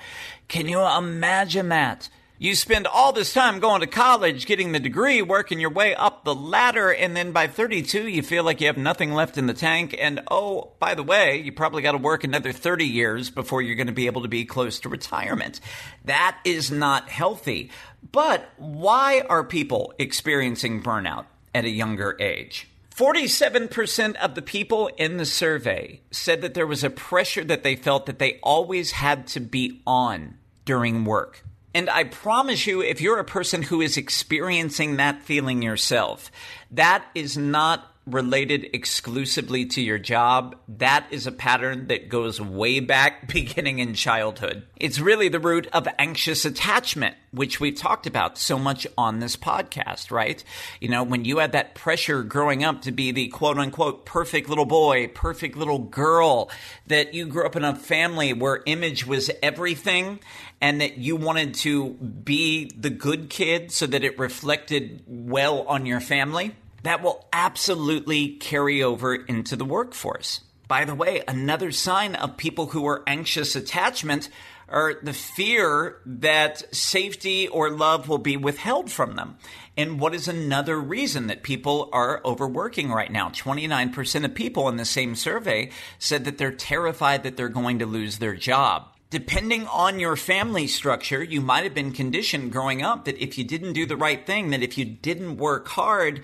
Can 0.47 0.69
you 0.69 0.79
imagine 0.79 1.69
that? 1.69 2.07
You 2.39 2.53
spend 2.53 2.85
all 2.85 3.13
this 3.13 3.33
time 3.33 3.59
going 3.59 3.81
to 3.81 3.87
college, 3.87 4.45
getting 4.45 4.71
the 4.71 4.79
degree, 4.79 5.23
working 5.23 5.59
your 5.59 5.71
way 5.71 5.95
up 5.95 6.23
the 6.23 6.35
ladder, 6.35 6.93
and 6.93 7.17
then 7.17 7.31
by 7.31 7.47
32, 7.47 8.07
you 8.07 8.21
feel 8.21 8.43
like 8.43 8.61
you 8.61 8.67
have 8.67 8.77
nothing 8.77 9.11
left 9.11 9.39
in 9.39 9.47
the 9.47 9.55
tank. 9.55 9.95
And 9.97 10.21
oh, 10.29 10.73
by 10.77 10.93
the 10.93 11.01
way, 11.01 11.41
you 11.41 11.51
probably 11.51 11.81
got 11.81 11.93
to 11.93 11.97
work 11.97 12.23
another 12.23 12.51
30 12.51 12.85
years 12.85 13.31
before 13.31 13.63
you're 13.63 13.75
going 13.75 13.87
to 13.87 13.93
be 13.93 14.05
able 14.05 14.21
to 14.21 14.27
be 14.27 14.45
close 14.45 14.79
to 14.81 14.89
retirement. 14.89 15.59
That 16.05 16.37
is 16.45 16.69
not 16.69 17.09
healthy. 17.09 17.71
But 18.11 18.47
why 18.57 19.23
are 19.27 19.43
people 19.43 19.95
experiencing 19.97 20.83
burnout 20.83 21.25
at 21.55 21.65
a 21.65 21.69
younger 21.69 22.15
age? 22.19 22.69
47% 22.95 24.15
of 24.17 24.35
the 24.35 24.43
people 24.43 24.91
in 24.97 25.17
the 25.17 25.25
survey 25.25 26.01
said 26.11 26.41
that 26.41 26.53
there 26.53 26.67
was 26.67 26.83
a 26.83 26.91
pressure 26.91 27.43
that 27.45 27.63
they 27.63 27.75
felt 27.75 28.05
that 28.05 28.19
they 28.19 28.39
always 28.43 28.91
had 28.91 29.25
to 29.27 29.39
be 29.39 29.81
on 29.87 30.37
during 30.65 31.03
work. 31.03 31.43
And 31.73 31.89
I 31.89 32.05
promise 32.05 32.65
you, 32.65 32.81
if 32.81 33.01
you're 33.01 33.19
a 33.19 33.25
person 33.25 33.61
who 33.61 33.81
is 33.81 33.97
experiencing 33.97 34.97
that 34.97 35.21
feeling 35.21 35.61
yourself, 35.61 36.31
that 36.71 37.05
is 37.13 37.37
not 37.37 37.93
related 38.07 38.69
exclusively 38.73 39.65
to 39.65 39.81
your 39.81 39.99
job, 39.99 40.55
that 40.67 41.05
is 41.11 41.27
a 41.27 41.31
pattern 41.31 41.87
that 41.87 42.07
goes 42.09 42.39
way 42.39 42.79
back 42.79 43.27
beginning 43.33 43.79
in 43.79 43.93
childhood. 43.93 44.63
It's 44.77 44.99
really 44.99 45.27
the 45.27 45.39
root 45.39 45.67
of 45.73 45.87
anxious 45.99 46.45
attachment, 46.45 47.15
which 47.31 47.59
we've 47.59 47.75
talked 47.75 48.07
about 48.07 48.37
so 48.37 48.57
much 48.57 48.87
on 48.97 49.19
this 49.19 49.35
podcast, 49.35 50.09
right? 50.09 50.41
You 50.79 50.89
know, 50.89 51.03
when 51.03 51.25
you 51.25 51.39
had 51.39 51.51
that 51.51 51.75
pressure 51.75 52.23
growing 52.23 52.63
up 52.63 52.83
to 52.83 52.91
be 52.91 53.11
the 53.11 53.27
quote 53.27 53.57
unquote 53.57 54.05
perfect 54.05 54.47
little 54.47 54.65
boy, 54.65 55.07
perfect 55.09 55.57
little 55.57 55.79
girl, 55.79 56.49
that 56.87 57.13
you 57.13 57.25
grew 57.25 57.45
up 57.45 57.55
in 57.55 57.65
a 57.65 57.75
family 57.75 58.31
where 58.31 58.63
image 58.65 59.05
was 59.05 59.29
everything 59.43 60.19
and 60.61 60.81
that 60.81 60.97
you 60.97 61.15
wanted 61.15 61.53
to 61.53 61.91
be 61.93 62.71
the 62.75 62.89
good 62.89 63.29
kid 63.29 63.71
so 63.71 63.85
that 63.85 64.03
it 64.03 64.17
reflected 64.17 65.03
well 65.05 65.63
on 65.63 65.85
your 65.85 65.99
family 65.99 66.55
that 66.83 67.01
will 67.01 67.25
absolutely 67.33 68.29
carry 68.37 68.83
over 68.83 69.15
into 69.15 69.55
the 69.55 69.65
workforce. 69.65 70.41
By 70.67 70.85
the 70.85 70.95
way, 70.95 71.23
another 71.27 71.71
sign 71.71 72.15
of 72.15 72.37
people 72.37 72.67
who 72.67 72.85
are 72.87 73.03
anxious 73.07 73.55
attachment 73.55 74.29
are 74.69 74.95
the 75.01 75.13
fear 75.13 76.01
that 76.05 76.75
safety 76.75 77.47
or 77.47 77.69
love 77.69 78.09
will 78.09 78.17
be 78.17 78.35
withheld 78.35 78.91
from 78.91 79.15
them. 79.15 79.37
And 79.77 79.99
what 79.99 80.13
is 80.13 80.27
another 80.27 80.77
reason 80.77 81.27
that 81.27 81.43
people 81.43 81.89
are 81.93 82.21
overworking 82.25 82.91
right 82.91 83.11
now? 83.11 83.29
29% 83.29 84.25
of 84.25 84.35
people 84.35 84.67
in 84.67 84.75
the 84.75 84.85
same 84.85 85.15
survey 85.15 85.71
said 85.99 86.25
that 86.25 86.37
they're 86.37 86.51
terrified 86.51 87.23
that 87.23 87.37
they're 87.37 87.47
going 87.47 87.79
to 87.79 87.85
lose 87.85 88.17
their 88.17 88.35
job 88.35 88.89
depending 89.09 89.65
on 89.67 89.99
your 89.99 90.15
family 90.15 90.67
structure, 90.67 91.23
you 91.23 91.39
might 91.41 91.63
have 91.63 91.73
been 91.73 91.91
conditioned 91.91 92.51
growing 92.51 92.81
up 92.81 93.05
that 93.05 93.17
if 93.23 93.37
you 93.37 93.43
didn't 93.43 93.73
do 93.73 93.85
the 93.85 93.95
right 93.95 94.25
thing, 94.25 94.49
that 94.49 94.63
if 94.63 94.77
you 94.77 94.85
didn't 94.85 95.37
work 95.37 95.67
hard, 95.69 96.23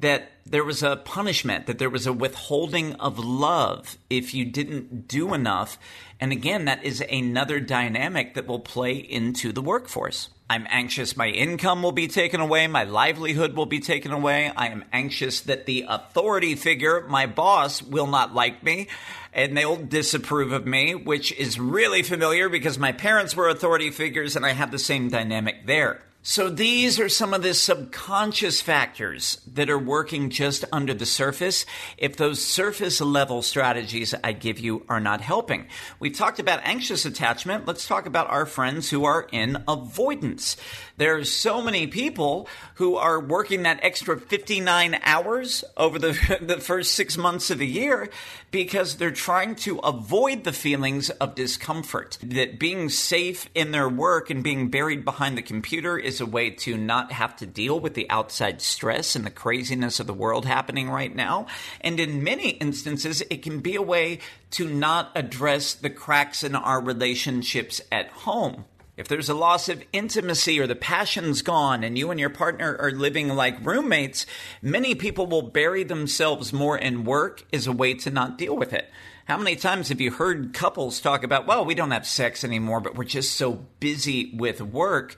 that 0.00 0.32
there 0.46 0.64
was 0.64 0.82
a 0.82 0.96
punishment, 0.96 1.66
that 1.66 1.78
there 1.78 1.90
was 1.90 2.06
a 2.06 2.12
withholding 2.12 2.94
of 2.94 3.18
love 3.18 3.98
if 4.08 4.32
you 4.32 4.44
didn't 4.44 5.08
do 5.08 5.34
enough. 5.34 5.78
And 6.20 6.32
again, 6.32 6.64
that 6.64 6.84
is 6.84 7.02
another 7.10 7.60
dynamic 7.60 8.34
that 8.34 8.46
will 8.46 8.60
play 8.60 8.94
into 8.94 9.52
the 9.52 9.62
workforce. 9.62 10.30
I'm 10.50 10.66
anxious 10.70 11.14
my 11.14 11.28
income 11.28 11.82
will 11.82 11.92
be 11.92 12.08
taken 12.08 12.40
away, 12.40 12.66
my 12.68 12.84
livelihood 12.84 13.54
will 13.54 13.66
be 13.66 13.80
taken 13.80 14.12
away. 14.12 14.50
I 14.56 14.68
am 14.68 14.84
anxious 14.94 15.42
that 15.42 15.66
the 15.66 15.84
authority 15.86 16.54
figure, 16.54 17.06
my 17.06 17.26
boss, 17.26 17.82
will 17.82 18.06
not 18.06 18.34
like 18.34 18.62
me 18.62 18.88
and 19.34 19.56
they'll 19.56 19.76
disapprove 19.76 20.52
of 20.52 20.66
me, 20.66 20.94
which 20.94 21.32
is 21.32 21.60
really 21.60 22.02
familiar 22.02 22.48
because 22.48 22.78
my 22.78 22.92
parents 22.92 23.36
were 23.36 23.48
authority 23.48 23.90
figures 23.90 24.36
and 24.36 24.46
I 24.46 24.52
have 24.52 24.70
the 24.70 24.78
same 24.78 25.10
dynamic 25.10 25.66
there. 25.66 26.02
So 26.28 26.50
these 26.50 27.00
are 27.00 27.08
some 27.08 27.32
of 27.32 27.42
the 27.42 27.54
subconscious 27.54 28.60
factors 28.60 29.40
that 29.54 29.70
are 29.70 29.78
working 29.78 30.28
just 30.28 30.62
under 30.70 30.92
the 30.92 31.06
surface 31.06 31.64
if 31.96 32.18
those 32.18 32.44
surface 32.44 33.00
level 33.00 33.40
strategies 33.40 34.14
I 34.22 34.32
give 34.32 34.58
you 34.58 34.84
are 34.90 35.00
not 35.00 35.22
helping. 35.22 35.68
We've 35.98 36.14
talked 36.14 36.38
about 36.38 36.60
anxious 36.64 37.06
attachment. 37.06 37.64
Let's 37.64 37.88
talk 37.88 38.04
about 38.04 38.28
our 38.28 38.44
friends 38.44 38.90
who 38.90 39.06
are 39.06 39.26
in 39.32 39.64
avoidance. 39.66 40.58
There's 40.98 41.32
so 41.32 41.62
many 41.62 41.86
people 41.86 42.46
who 42.74 42.96
are 42.96 43.18
working 43.18 43.62
that 43.62 43.82
extra 43.82 44.20
59 44.20 45.00
hours 45.04 45.64
over 45.78 45.98
the, 45.98 46.38
the 46.42 46.60
first 46.60 46.94
six 46.94 47.16
months 47.16 47.50
of 47.50 47.56
the 47.56 47.66
year 47.66 48.10
because 48.50 48.96
they're 48.96 49.10
trying 49.10 49.54
to 49.54 49.78
avoid 49.78 50.44
the 50.44 50.52
feelings 50.52 51.08
of 51.08 51.34
discomfort. 51.34 52.18
That 52.22 52.58
being 52.58 52.90
safe 52.90 53.48
in 53.54 53.70
their 53.70 53.88
work 53.88 54.28
and 54.28 54.44
being 54.44 54.68
buried 54.68 55.06
behind 55.06 55.38
the 55.38 55.42
computer 55.42 55.96
is 55.96 56.17
a 56.20 56.26
way 56.26 56.50
to 56.50 56.76
not 56.76 57.12
have 57.12 57.36
to 57.36 57.46
deal 57.46 57.78
with 57.78 57.94
the 57.94 58.08
outside 58.10 58.60
stress 58.60 59.16
and 59.16 59.24
the 59.24 59.30
craziness 59.30 60.00
of 60.00 60.06
the 60.06 60.14
world 60.14 60.44
happening 60.44 60.90
right 60.90 61.14
now. 61.14 61.46
And 61.80 61.98
in 61.98 62.22
many 62.22 62.50
instances, 62.50 63.22
it 63.30 63.42
can 63.42 63.60
be 63.60 63.76
a 63.76 63.82
way 63.82 64.18
to 64.52 64.68
not 64.68 65.12
address 65.14 65.74
the 65.74 65.90
cracks 65.90 66.44
in 66.44 66.54
our 66.54 66.80
relationships 66.80 67.80
at 67.90 68.08
home. 68.10 68.64
If 68.98 69.06
there's 69.06 69.28
a 69.28 69.34
loss 69.34 69.68
of 69.68 69.84
intimacy 69.92 70.58
or 70.58 70.66
the 70.66 70.74
passion's 70.74 71.42
gone 71.42 71.84
and 71.84 71.96
you 71.96 72.10
and 72.10 72.18
your 72.18 72.30
partner 72.30 72.76
are 72.80 72.90
living 72.90 73.28
like 73.28 73.64
roommates, 73.64 74.26
many 74.60 74.96
people 74.96 75.28
will 75.28 75.42
bury 75.42 75.84
themselves 75.84 76.52
more 76.52 76.76
in 76.76 77.04
work 77.04 77.44
as 77.52 77.68
a 77.68 77.72
way 77.72 77.94
to 77.94 78.10
not 78.10 78.36
deal 78.36 78.56
with 78.56 78.72
it. 78.72 78.90
How 79.28 79.36
many 79.36 79.56
times 79.56 79.90
have 79.90 80.00
you 80.00 80.10
heard 80.10 80.54
couples 80.54 81.00
talk 81.00 81.22
about, 81.22 81.46
well, 81.46 81.66
we 81.66 81.74
don't 81.74 81.90
have 81.90 82.06
sex 82.06 82.44
anymore, 82.44 82.80
but 82.80 82.94
we're 82.94 83.04
just 83.04 83.36
so 83.36 83.66
busy 83.78 84.32
with 84.34 84.62
work? 84.62 85.16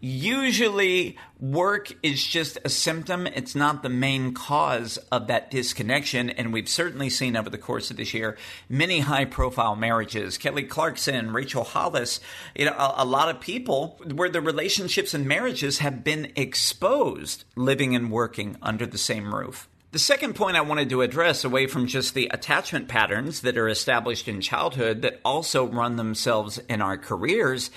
Usually, 0.00 1.16
work 1.38 1.92
is 2.02 2.26
just 2.26 2.58
a 2.64 2.68
symptom. 2.68 3.28
It's 3.28 3.54
not 3.54 3.84
the 3.84 3.88
main 3.88 4.34
cause 4.34 4.96
of 5.12 5.28
that 5.28 5.52
disconnection. 5.52 6.28
And 6.28 6.52
we've 6.52 6.68
certainly 6.68 7.08
seen 7.08 7.36
over 7.36 7.48
the 7.48 7.56
course 7.56 7.92
of 7.92 7.98
this 7.98 8.12
year 8.12 8.36
many 8.68 8.98
high 8.98 9.26
profile 9.26 9.76
marriages. 9.76 10.38
Kelly 10.38 10.64
Clarkson, 10.64 11.32
Rachel 11.32 11.62
Hollis, 11.62 12.18
you 12.56 12.64
know, 12.64 12.72
a, 12.72 12.94
a 12.96 13.04
lot 13.04 13.28
of 13.28 13.40
people 13.40 14.00
where 14.12 14.28
the 14.28 14.40
relationships 14.40 15.14
and 15.14 15.28
marriages 15.28 15.78
have 15.78 16.02
been 16.02 16.32
exposed 16.34 17.44
living 17.54 17.94
and 17.94 18.10
working 18.10 18.56
under 18.60 18.86
the 18.86 18.98
same 18.98 19.32
roof. 19.32 19.68
The 19.92 19.98
second 19.98 20.36
point 20.36 20.56
I 20.56 20.62
wanted 20.62 20.88
to 20.88 21.02
address, 21.02 21.44
away 21.44 21.66
from 21.66 21.86
just 21.86 22.14
the 22.14 22.30
attachment 22.32 22.88
patterns 22.88 23.42
that 23.42 23.58
are 23.58 23.68
established 23.68 24.26
in 24.26 24.40
childhood 24.40 25.02
that 25.02 25.20
also 25.22 25.66
run 25.66 25.96
themselves 25.96 26.56
in 26.66 26.80
our 26.80 26.96
careers, 26.96 27.70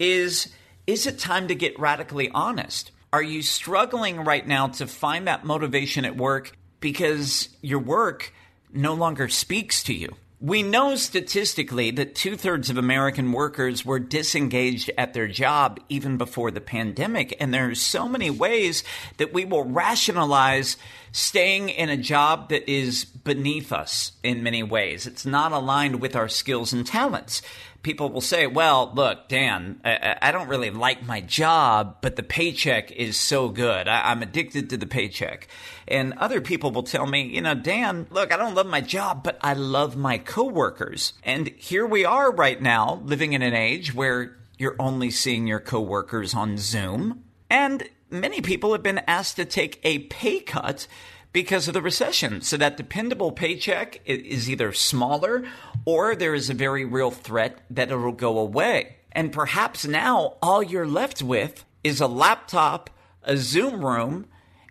is 0.00 0.52
is 0.88 1.06
it 1.06 1.20
time 1.20 1.46
to 1.46 1.54
get 1.54 1.78
radically 1.78 2.28
honest? 2.30 2.90
Are 3.12 3.22
you 3.22 3.40
struggling 3.42 4.24
right 4.24 4.44
now 4.44 4.66
to 4.66 4.88
find 4.88 5.28
that 5.28 5.44
motivation 5.44 6.04
at 6.04 6.16
work 6.16 6.50
because 6.80 7.48
your 7.62 7.78
work 7.78 8.34
no 8.72 8.94
longer 8.94 9.28
speaks 9.28 9.84
to 9.84 9.94
you? 9.94 10.16
We 10.42 10.62
know 10.62 10.96
statistically 10.96 11.90
that 11.90 12.14
two 12.14 12.34
thirds 12.34 12.70
of 12.70 12.78
American 12.78 13.30
workers 13.32 13.84
were 13.84 13.98
disengaged 13.98 14.90
at 14.96 15.12
their 15.12 15.28
job 15.28 15.78
even 15.90 16.16
before 16.16 16.50
the 16.50 16.62
pandemic. 16.62 17.36
And 17.38 17.52
there 17.52 17.68
are 17.68 17.74
so 17.74 18.08
many 18.08 18.30
ways 18.30 18.82
that 19.18 19.34
we 19.34 19.44
will 19.44 19.64
rationalize 19.64 20.78
staying 21.12 21.68
in 21.68 21.90
a 21.90 21.96
job 21.98 22.48
that 22.48 22.70
is 22.70 23.04
beneath 23.04 23.70
us 23.70 24.12
in 24.22 24.42
many 24.42 24.62
ways. 24.62 25.06
It's 25.06 25.26
not 25.26 25.52
aligned 25.52 26.00
with 26.00 26.16
our 26.16 26.28
skills 26.28 26.72
and 26.72 26.86
talents 26.86 27.42
people 27.82 28.10
will 28.10 28.20
say, 28.20 28.46
well, 28.46 28.92
look, 28.94 29.28
Dan, 29.28 29.80
I, 29.84 30.16
I, 30.20 30.32
don't 30.32 30.48
really 30.48 30.70
like 30.70 31.06
my 31.06 31.20
job, 31.20 31.96
but 32.02 32.16
the 32.16 32.22
paycheck 32.22 32.90
is 32.92 33.16
so 33.16 33.48
good. 33.48 33.88
I, 33.88 34.10
I'm 34.10 34.22
addicted 34.22 34.70
to 34.70 34.76
the 34.76 34.86
paycheck. 34.86 35.48
And 35.88 36.14
other 36.14 36.40
people 36.40 36.70
will 36.70 36.82
tell 36.82 37.06
me, 37.06 37.22
you 37.22 37.40
know, 37.40 37.54
Dan, 37.54 38.06
look, 38.10 38.32
I 38.32 38.36
don't 38.36 38.54
love 38.54 38.66
my 38.66 38.80
job, 38.80 39.22
but 39.22 39.38
I 39.40 39.54
love 39.54 39.96
my 39.96 40.18
coworkers. 40.18 41.14
And 41.22 41.48
here 41.56 41.86
we 41.86 42.04
are 42.04 42.30
right 42.30 42.60
now 42.60 43.00
living 43.04 43.32
in 43.32 43.42
an 43.42 43.54
age 43.54 43.94
where 43.94 44.36
you're 44.58 44.76
only 44.78 45.10
seeing 45.10 45.46
your 45.46 45.60
coworkers 45.60 46.34
on 46.34 46.58
Zoom. 46.58 47.24
And 47.48 47.88
many 48.10 48.42
people 48.42 48.72
have 48.72 48.82
been 48.82 49.00
asked 49.06 49.36
to 49.36 49.44
take 49.44 49.80
a 49.84 50.00
pay 50.00 50.40
cut 50.40 50.86
because 51.32 51.68
of 51.68 51.74
the 51.74 51.82
recession. 51.82 52.40
So 52.40 52.56
that 52.56 52.76
dependable 52.76 53.32
paycheck 53.32 54.00
is 54.04 54.50
either 54.50 54.72
smaller 54.72 55.44
or 55.84 56.14
there 56.14 56.34
is 56.34 56.50
a 56.50 56.54
very 56.54 56.84
real 56.84 57.10
threat 57.10 57.58
that 57.70 57.90
it'll 57.90 58.12
go 58.12 58.38
away. 58.38 58.96
And 59.12 59.32
perhaps 59.32 59.86
now 59.86 60.36
all 60.42 60.62
you're 60.62 60.86
left 60.86 61.22
with 61.22 61.64
is 61.82 62.00
a 62.00 62.06
laptop, 62.06 62.90
a 63.22 63.36
Zoom 63.36 63.84
room, 63.84 64.26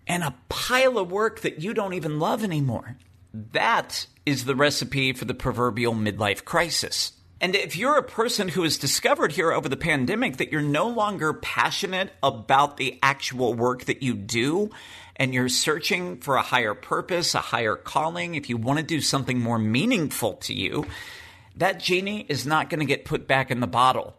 and 0.07 0.23
a 0.23 0.35
pile 0.49 0.97
of 0.97 1.11
work 1.11 1.41
that 1.41 1.61
you 1.61 1.73
don't 1.73 1.93
even 1.93 2.19
love 2.19 2.43
anymore. 2.43 2.97
That 3.33 4.07
is 4.25 4.45
the 4.45 4.55
recipe 4.55 5.13
for 5.13 5.25
the 5.25 5.33
proverbial 5.33 5.93
midlife 5.93 6.43
crisis. 6.45 7.13
And 7.41 7.55
if 7.55 7.77
you're 7.77 7.97
a 7.97 8.03
person 8.03 8.49
who 8.49 8.63
has 8.63 8.77
discovered 8.77 9.31
here 9.31 9.51
over 9.51 9.69
the 9.69 9.77
pandemic 9.77 10.37
that 10.37 10.51
you're 10.51 10.61
no 10.61 10.89
longer 10.89 11.33
passionate 11.33 12.11
about 12.21 12.75
the 12.75 12.99
actual 13.01 13.53
work 13.53 13.85
that 13.85 14.03
you 14.03 14.13
do, 14.13 14.71
and 15.15 15.33
you're 15.33 15.49
searching 15.49 16.17
for 16.17 16.37
a 16.37 16.41
higher 16.41 16.73
purpose, 16.73 17.35
a 17.35 17.39
higher 17.39 17.75
calling, 17.75 18.35
if 18.35 18.49
you 18.49 18.57
want 18.57 18.79
to 18.79 18.83
do 18.83 19.01
something 19.01 19.39
more 19.39 19.59
meaningful 19.59 20.33
to 20.35 20.53
you, 20.53 20.85
that 21.57 21.79
genie 21.79 22.25
is 22.29 22.45
not 22.45 22.69
going 22.69 22.79
to 22.79 22.85
get 22.85 23.05
put 23.05 23.27
back 23.27 23.51
in 23.51 23.59
the 23.59 23.67
bottle. 23.67 24.15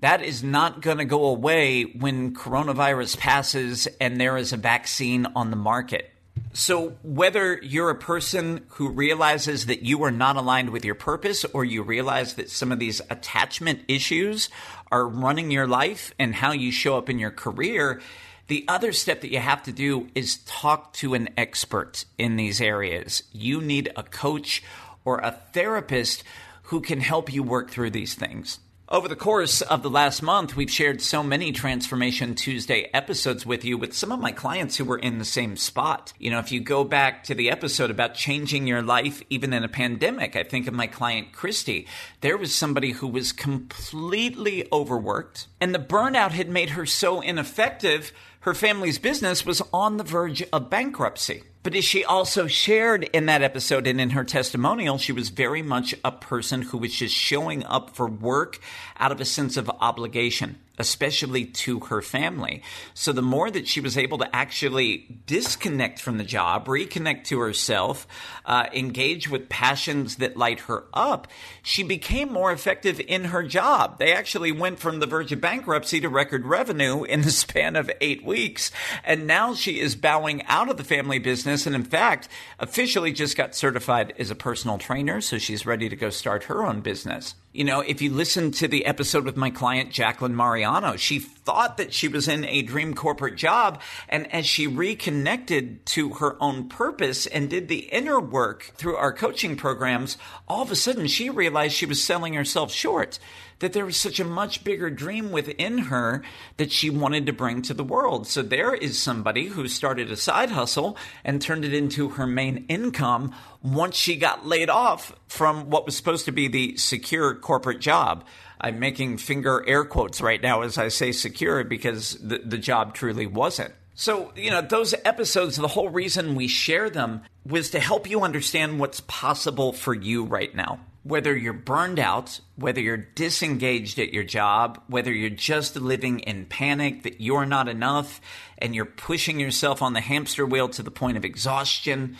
That 0.00 0.22
is 0.22 0.42
not 0.42 0.80
going 0.80 0.98
to 0.98 1.04
go 1.04 1.26
away 1.26 1.84
when 1.84 2.34
coronavirus 2.34 3.18
passes 3.18 3.86
and 4.00 4.20
there 4.20 4.36
is 4.36 4.52
a 4.52 4.56
vaccine 4.56 5.26
on 5.36 5.50
the 5.50 5.56
market. 5.56 6.10
So, 6.52 6.96
whether 7.02 7.60
you're 7.62 7.90
a 7.90 7.94
person 7.94 8.64
who 8.70 8.88
realizes 8.88 9.66
that 9.66 9.82
you 9.82 10.02
are 10.02 10.10
not 10.10 10.36
aligned 10.36 10.70
with 10.70 10.84
your 10.84 10.96
purpose, 10.96 11.44
or 11.44 11.64
you 11.64 11.82
realize 11.82 12.34
that 12.34 12.50
some 12.50 12.72
of 12.72 12.78
these 12.80 13.00
attachment 13.08 13.80
issues 13.86 14.48
are 14.90 15.06
running 15.06 15.50
your 15.50 15.68
life 15.68 16.12
and 16.18 16.34
how 16.34 16.52
you 16.52 16.72
show 16.72 16.98
up 16.98 17.08
in 17.08 17.20
your 17.20 17.30
career, 17.30 18.00
the 18.48 18.64
other 18.66 18.92
step 18.92 19.20
that 19.20 19.30
you 19.30 19.38
have 19.38 19.62
to 19.62 19.72
do 19.72 20.08
is 20.16 20.38
talk 20.38 20.92
to 20.94 21.14
an 21.14 21.28
expert 21.36 22.04
in 22.18 22.34
these 22.34 22.60
areas. 22.60 23.22
You 23.30 23.60
need 23.60 23.92
a 23.94 24.02
coach 24.02 24.64
or 25.04 25.18
a 25.18 25.40
therapist 25.52 26.24
who 26.64 26.80
can 26.80 27.00
help 27.00 27.32
you 27.32 27.44
work 27.44 27.70
through 27.70 27.90
these 27.90 28.14
things. 28.14 28.58
Over 28.92 29.06
the 29.06 29.14
course 29.14 29.62
of 29.62 29.84
the 29.84 29.88
last 29.88 30.20
month, 30.20 30.56
we've 30.56 30.68
shared 30.68 31.00
so 31.00 31.22
many 31.22 31.52
Transformation 31.52 32.34
Tuesday 32.34 32.90
episodes 32.92 33.46
with 33.46 33.64
you 33.64 33.78
with 33.78 33.94
some 33.94 34.10
of 34.10 34.18
my 34.18 34.32
clients 34.32 34.76
who 34.76 34.84
were 34.84 34.98
in 34.98 35.18
the 35.18 35.24
same 35.24 35.56
spot. 35.56 36.12
You 36.18 36.32
know, 36.32 36.40
if 36.40 36.50
you 36.50 36.58
go 36.58 36.82
back 36.82 37.22
to 37.24 37.34
the 37.36 37.52
episode 37.52 37.92
about 37.92 38.14
changing 38.14 38.66
your 38.66 38.82
life 38.82 39.22
even 39.30 39.52
in 39.52 39.62
a 39.62 39.68
pandemic, 39.68 40.34
I 40.34 40.42
think 40.42 40.66
of 40.66 40.74
my 40.74 40.88
client 40.88 41.30
Christy. 41.30 41.86
There 42.20 42.36
was 42.36 42.52
somebody 42.52 42.90
who 42.90 43.06
was 43.06 43.30
completely 43.30 44.66
overworked, 44.72 45.46
and 45.60 45.72
the 45.72 45.78
burnout 45.78 46.32
had 46.32 46.48
made 46.48 46.70
her 46.70 46.84
so 46.84 47.20
ineffective 47.20 48.10
her 48.40 48.54
family's 48.54 48.98
business 48.98 49.44
was 49.44 49.62
on 49.72 49.96
the 49.96 50.04
verge 50.04 50.42
of 50.52 50.70
bankruptcy. 50.70 51.42
But 51.62 51.74
as 51.74 51.84
she 51.84 52.04
also 52.04 52.46
shared 52.46 53.04
in 53.12 53.26
that 53.26 53.42
episode 53.42 53.86
and 53.86 54.00
in 54.00 54.10
her 54.10 54.24
testimonial, 54.24 54.96
she 54.96 55.12
was 55.12 55.28
very 55.28 55.60
much 55.60 55.94
a 56.02 56.10
person 56.10 56.62
who 56.62 56.78
was 56.78 56.94
just 56.94 57.14
showing 57.14 57.64
up 57.64 57.94
for 57.94 58.06
work 58.06 58.58
out 58.98 59.12
of 59.12 59.20
a 59.20 59.26
sense 59.26 59.58
of 59.58 59.70
obligation 59.80 60.58
especially 60.80 61.44
to 61.44 61.80
her 61.80 62.02
family. 62.02 62.62
So 62.94 63.12
the 63.12 63.22
more 63.22 63.50
that 63.50 63.68
she 63.68 63.80
was 63.80 63.96
able 63.96 64.18
to 64.18 64.34
actually 64.34 65.22
disconnect 65.26 66.00
from 66.00 66.18
the 66.18 66.24
job, 66.24 66.66
reconnect 66.66 67.24
to 67.24 67.38
herself, 67.38 68.06
uh, 68.44 68.66
engage 68.72 69.28
with 69.28 69.48
passions 69.48 70.16
that 70.16 70.36
light 70.36 70.60
her 70.60 70.84
up, 70.92 71.28
she 71.62 71.82
became 71.82 72.32
more 72.32 72.50
effective 72.50 73.00
in 73.06 73.26
her 73.26 73.42
job. 73.42 73.98
They 73.98 74.12
actually 74.12 74.52
went 74.52 74.80
from 74.80 74.98
the 74.98 75.06
verge 75.06 75.32
of 75.32 75.40
bankruptcy 75.40 76.00
to 76.00 76.08
record 76.08 76.46
revenue 76.46 77.04
in 77.04 77.22
the 77.22 77.30
span 77.30 77.76
of 77.76 77.90
eight 78.00 78.24
weeks. 78.24 78.70
And 79.04 79.26
now 79.26 79.54
she 79.54 79.78
is 79.78 79.94
bowing 79.94 80.44
out 80.46 80.70
of 80.70 80.76
the 80.76 80.84
family 80.84 81.18
business 81.18 81.66
and, 81.66 81.76
in 81.76 81.84
fact, 81.84 82.28
officially 82.58 83.12
just 83.12 83.36
got 83.36 83.54
certified 83.54 84.14
as 84.18 84.30
a 84.30 84.34
personal 84.34 84.78
trainer. 84.78 85.20
So 85.20 85.38
she's 85.38 85.66
ready 85.66 85.88
to 85.88 85.96
go 85.96 86.10
start 86.10 86.44
her 86.44 86.64
own 86.64 86.80
business. 86.80 87.34
You 87.52 87.64
know, 87.64 87.80
if 87.80 88.00
you 88.00 88.12
listen 88.12 88.52
to 88.52 88.68
the 88.68 88.86
episode 88.86 89.24
with 89.24 89.36
my 89.36 89.50
client, 89.50 89.90
Jacqueline 89.90 90.36
Mariano, 90.36 90.96
she 90.96 91.18
thought 91.50 91.78
that 91.78 91.92
she 91.92 92.06
was 92.06 92.28
in 92.28 92.44
a 92.44 92.62
dream 92.62 92.94
corporate 92.94 93.34
job. 93.34 93.80
And 94.08 94.32
as 94.32 94.46
she 94.46 94.68
reconnected 94.68 95.84
to 95.86 96.10
her 96.10 96.40
own 96.40 96.68
purpose 96.68 97.26
and 97.26 97.50
did 97.50 97.66
the 97.66 97.88
inner 97.90 98.20
work 98.20 98.70
through 98.76 98.94
our 98.94 99.12
coaching 99.12 99.56
programs, 99.56 100.16
all 100.46 100.62
of 100.62 100.70
a 100.70 100.76
sudden 100.76 101.08
she 101.08 101.28
realized 101.28 101.74
she 101.74 101.86
was 101.86 102.00
selling 102.00 102.34
herself 102.34 102.70
short 102.70 103.18
that 103.58 103.72
there 103.72 103.84
was 103.84 103.96
such 103.96 104.20
a 104.20 104.24
much 104.24 104.62
bigger 104.62 104.90
dream 104.90 105.32
within 105.32 105.78
her 105.78 106.22
that 106.56 106.70
she 106.70 106.88
wanted 106.88 107.26
to 107.26 107.32
bring 107.32 107.62
to 107.62 107.74
the 107.74 107.82
world. 107.82 108.28
So 108.28 108.42
there 108.42 108.72
is 108.72 108.96
somebody 108.96 109.48
who 109.48 109.66
started 109.66 110.08
a 110.08 110.16
side 110.16 110.50
hustle 110.50 110.96
and 111.24 111.42
turned 111.42 111.64
it 111.64 111.74
into 111.74 112.10
her 112.10 112.28
main 112.28 112.64
income 112.68 113.34
once 113.60 113.96
she 113.96 114.14
got 114.14 114.46
laid 114.46 114.70
off 114.70 115.12
from 115.26 115.68
what 115.68 115.84
was 115.84 115.96
supposed 115.96 116.26
to 116.26 116.32
be 116.32 116.46
the 116.46 116.76
secure 116.76 117.34
corporate 117.34 117.80
job. 117.80 118.24
I'm 118.60 118.78
making 118.78 119.18
finger 119.18 119.64
air 119.66 119.84
quotes 119.84 120.20
right 120.20 120.40
now 120.40 120.62
as 120.62 120.78
I 120.78 120.88
say 120.88 121.12
secure 121.12 121.64
because 121.64 122.18
the, 122.18 122.38
the 122.38 122.58
job 122.58 122.94
truly 122.94 123.26
wasn't. 123.26 123.74
So, 123.94 124.32
you 124.34 124.50
know, 124.50 124.62
those 124.62 124.94
episodes, 125.04 125.56
the 125.56 125.68
whole 125.68 125.90
reason 125.90 126.34
we 126.34 126.48
share 126.48 126.88
them 126.88 127.22
was 127.44 127.70
to 127.70 127.80
help 127.80 128.08
you 128.08 128.22
understand 128.22 128.78
what's 128.78 129.00
possible 129.00 129.72
for 129.72 129.94
you 129.94 130.24
right 130.24 130.54
now 130.54 130.80
whether 131.02 131.36
you're 131.36 131.52
burned 131.52 131.98
out, 131.98 132.40
whether 132.56 132.80
you're 132.80 132.96
disengaged 132.96 133.98
at 133.98 134.12
your 134.12 134.24
job, 134.24 134.82
whether 134.86 135.12
you're 135.12 135.30
just 135.30 135.76
living 135.76 136.20
in 136.20 136.44
panic 136.44 137.04
that 137.04 137.20
you're 137.20 137.46
not 137.46 137.68
enough 137.68 138.20
and 138.58 138.74
you're 138.74 138.84
pushing 138.84 139.40
yourself 139.40 139.80
on 139.80 139.94
the 139.94 140.00
hamster 140.00 140.44
wheel 140.44 140.68
to 140.68 140.82
the 140.82 140.90
point 140.90 141.16
of 141.16 141.24
exhaustion, 141.24 142.16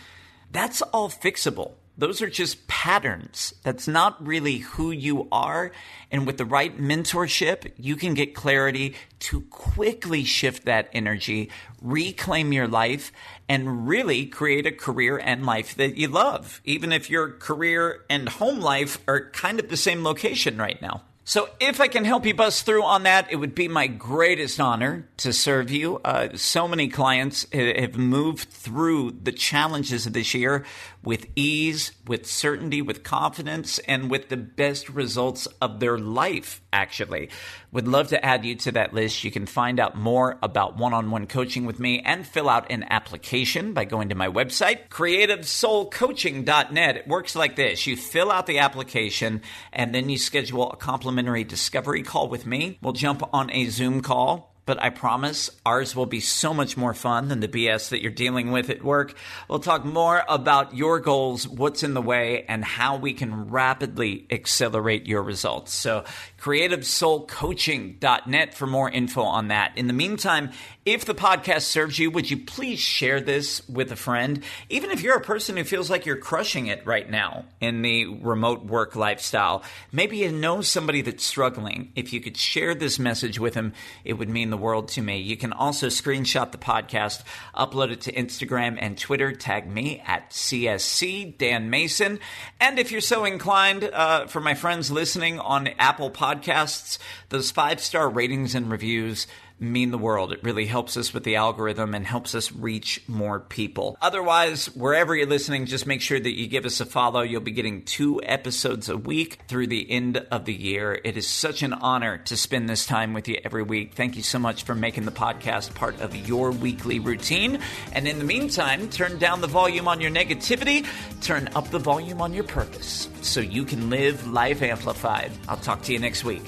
that's 0.50 0.80
all 0.82 1.10
fixable. 1.10 1.72
Those 2.00 2.22
are 2.22 2.30
just 2.30 2.66
patterns. 2.66 3.52
That's 3.62 3.86
not 3.86 4.26
really 4.26 4.56
who 4.58 4.90
you 4.90 5.28
are. 5.30 5.70
And 6.10 6.26
with 6.26 6.38
the 6.38 6.46
right 6.46 6.76
mentorship, 6.78 7.72
you 7.76 7.94
can 7.94 8.14
get 8.14 8.34
clarity 8.34 8.94
to 9.18 9.42
quickly 9.42 10.24
shift 10.24 10.64
that 10.64 10.88
energy, 10.94 11.50
reclaim 11.82 12.54
your 12.54 12.66
life, 12.66 13.12
and 13.50 13.86
really 13.86 14.24
create 14.24 14.64
a 14.64 14.72
career 14.72 15.18
and 15.18 15.44
life 15.44 15.74
that 15.74 15.98
you 15.98 16.08
love, 16.08 16.62
even 16.64 16.90
if 16.90 17.10
your 17.10 17.32
career 17.32 18.02
and 18.08 18.30
home 18.30 18.60
life 18.60 18.98
are 19.06 19.28
kind 19.32 19.60
of 19.60 19.68
the 19.68 19.76
same 19.76 20.02
location 20.02 20.56
right 20.56 20.80
now. 20.80 21.02
So, 21.30 21.48
if 21.60 21.80
I 21.80 21.86
can 21.86 22.04
help 22.04 22.26
you 22.26 22.34
bust 22.34 22.66
through 22.66 22.82
on 22.82 23.04
that, 23.04 23.30
it 23.30 23.36
would 23.36 23.54
be 23.54 23.68
my 23.68 23.86
greatest 23.86 24.58
honor 24.58 25.06
to 25.18 25.32
serve 25.32 25.70
you. 25.70 26.00
Uh, 26.04 26.30
so 26.34 26.66
many 26.66 26.88
clients 26.88 27.46
have 27.52 27.96
moved 27.96 28.48
through 28.48 29.12
the 29.22 29.30
challenges 29.30 30.06
of 30.06 30.12
this 30.12 30.34
year 30.34 30.64
with 31.04 31.28
ease, 31.36 31.92
with 32.04 32.26
certainty, 32.26 32.82
with 32.82 33.04
confidence, 33.04 33.78
and 33.86 34.10
with 34.10 34.28
the 34.28 34.36
best 34.36 34.88
results 34.88 35.46
of 35.62 35.78
their 35.78 35.98
life, 35.98 36.60
actually. 36.72 37.30
Would 37.70 37.86
love 37.86 38.08
to 38.08 38.24
add 38.24 38.44
you 38.44 38.56
to 38.56 38.72
that 38.72 38.92
list. 38.92 39.22
You 39.22 39.30
can 39.30 39.46
find 39.46 39.78
out 39.78 39.94
more 39.94 40.36
about 40.42 40.76
one 40.76 40.92
on 40.92 41.12
one 41.12 41.28
coaching 41.28 41.64
with 41.64 41.78
me 41.78 42.00
and 42.00 42.26
fill 42.26 42.48
out 42.48 42.72
an 42.72 42.84
application 42.90 43.72
by 43.72 43.84
going 43.84 44.08
to 44.08 44.16
my 44.16 44.26
website, 44.26 44.88
creativesoulcoaching.net. 44.88 46.96
It 46.96 47.06
works 47.06 47.36
like 47.36 47.54
this 47.54 47.86
you 47.86 47.96
fill 47.96 48.32
out 48.32 48.46
the 48.46 48.58
application 48.58 49.42
and 49.72 49.94
then 49.94 50.08
you 50.08 50.18
schedule 50.18 50.72
a 50.72 50.76
complimentary 50.76 51.19
discovery 51.22 52.02
call 52.02 52.28
with 52.28 52.46
me. 52.46 52.78
We'll 52.82 52.92
jump 52.92 53.22
on 53.32 53.50
a 53.50 53.66
Zoom 53.66 54.00
call 54.00 54.50
but 54.70 54.80
I 54.80 54.90
promise 54.90 55.50
ours 55.66 55.96
will 55.96 56.06
be 56.06 56.20
so 56.20 56.54
much 56.54 56.76
more 56.76 56.94
fun 56.94 57.26
than 57.26 57.40
the 57.40 57.48
BS 57.48 57.88
that 57.88 58.02
you're 58.02 58.12
dealing 58.12 58.52
with 58.52 58.70
at 58.70 58.84
work. 58.84 59.14
We'll 59.48 59.58
talk 59.58 59.84
more 59.84 60.22
about 60.28 60.76
your 60.76 61.00
goals, 61.00 61.48
what's 61.48 61.82
in 61.82 61.92
the 61.92 62.00
way, 62.00 62.44
and 62.46 62.64
how 62.64 62.96
we 62.96 63.12
can 63.12 63.50
rapidly 63.50 64.28
accelerate 64.30 65.08
your 65.08 65.24
results. 65.24 65.74
So, 65.74 66.04
creativesoulcoaching.net 66.40 68.54
for 68.54 68.66
more 68.68 68.88
info 68.88 69.22
on 69.22 69.48
that. 69.48 69.76
In 69.76 69.88
the 69.88 69.92
meantime, 69.92 70.52
if 70.86 71.04
the 71.04 71.14
podcast 71.14 71.62
serves 71.62 71.98
you, 71.98 72.10
would 72.10 72.30
you 72.30 72.38
please 72.38 72.80
share 72.80 73.20
this 73.20 73.68
with 73.68 73.92
a 73.92 73.96
friend? 73.96 74.42
Even 74.70 74.90
if 74.90 75.02
you're 75.02 75.16
a 75.16 75.20
person 75.20 75.58
who 75.58 75.64
feels 75.64 75.90
like 75.90 76.06
you're 76.06 76.16
crushing 76.16 76.68
it 76.68 76.86
right 76.86 77.08
now 77.08 77.44
in 77.60 77.82
the 77.82 78.06
remote 78.06 78.64
work 78.64 78.96
lifestyle, 78.96 79.62
maybe 79.92 80.16
you 80.16 80.32
know 80.32 80.62
somebody 80.62 81.02
that's 81.02 81.22
struggling. 81.22 81.92
If 81.94 82.14
you 82.14 82.20
could 82.22 82.38
share 82.38 82.74
this 82.74 82.98
message 82.98 83.38
with 83.38 83.52
them, 83.52 83.74
it 84.04 84.14
would 84.14 84.30
mean 84.30 84.48
the 84.48 84.56
world 84.56 84.88
to 84.88 85.02
me. 85.02 85.18
You 85.18 85.36
can 85.36 85.52
also 85.52 85.88
screenshot 85.88 86.50
the 86.50 86.56
podcast, 86.58 87.24
upload 87.54 87.90
it 87.90 88.00
to 88.02 88.12
Instagram 88.12 88.78
and 88.80 88.96
Twitter, 88.96 89.32
tag 89.32 89.70
me 89.70 90.02
at 90.06 90.30
CSC 90.30 91.36
Dan 91.36 91.68
Mason. 91.68 92.20
And 92.58 92.78
if 92.78 92.90
you're 92.90 93.02
so 93.02 93.26
inclined, 93.26 93.84
uh, 93.84 94.28
for 94.28 94.40
my 94.40 94.54
friends 94.54 94.90
listening 94.90 95.40
on 95.40 95.68
Apple 95.78 96.10
Podcasts, 96.10 96.98
those 97.28 97.50
five 97.50 97.80
star 97.80 98.08
ratings 98.08 98.54
and 98.54 98.70
reviews 98.70 99.26
mean 99.60 99.90
the 99.90 99.98
world. 99.98 100.32
It 100.32 100.42
really 100.42 100.66
helps 100.66 100.96
us 100.96 101.12
with 101.12 101.24
the 101.24 101.36
algorithm 101.36 101.94
and 101.94 102.06
helps 102.06 102.34
us 102.34 102.50
reach 102.52 103.02
more 103.06 103.40
people. 103.40 103.96
Otherwise, 104.00 104.66
wherever 104.74 105.14
you're 105.14 105.26
listening, 105.26 105.66
just 105.66 105.86
make 105.86 106.00
sure 106.00 106.18
that 106.18 106.38
you 106.38 106.46
give 106.46 106.64
us 106.64 106.80
a 106.80 106.86
follow. 106.86 107.20
You'll 107.20 107.40
be 107.40 107.50
getting 107.50 107.82
two 107.82 108.20
episodes 108.22 108.88
a 108.88 108.96
week 108.96 109.40
through 109.48 109.68
the 109.68 109.90
end 109.90 110.16
of 110.30 110.44
the 110.44 110.54
year. 110.54 110.98
It 111.04 111.16
is 111.16 111.26
such 111.26 111.62
an 111.62 111.72
honor 111.72 112.18
to 112.18 112.36
spend 112.36 112.68
this 112.68 112.86
time 112.86 113.12
with 113.12 113.28
you 113.28 113.38
every 113.44 113.62
week. 113.62 113.94
Thank 113.94 114.16
you 114.16 114.22
so 114.22 114.38
much 114.38 114.62
for 114.64 114.74
making 114.74 115.04
the 115.04 115.12
podcast 115.12 115.74
part 115.74 116.00
of 116.00 116.14
your 116.28 116.50
weekly 116.50 116.98
routine. 116.98 117.60
And 117.92 118.08
in 118.08 118.18
the 118.18 118.24
meantime, 118.24 118.88
turn 118.88 119.18
down 119.18 119.40
the 119.40 119.46
volume 119.46 119.88
on 119.88 120.00
your 120.00 120.10
negativity, 120.10 120.86
turn 121.20 121.48
up 121.54 121.70
the 121.70 121.78
volume 121.78 122.22
on 122.22 122.32
your 122.32 122.44
purpose 122.44 123.08
so 123.22 123.40
you 123.40 123.64
can 123.64 123.90
live 123.90 124.26
life 124.26 124.62
amplified. 124.62 125.32
I'll 125.48 125.56
talk 125.56 125.82
to 125.82 125.92
you 125.92 125.98
next 125.98 126.24
week. 126.24 126.42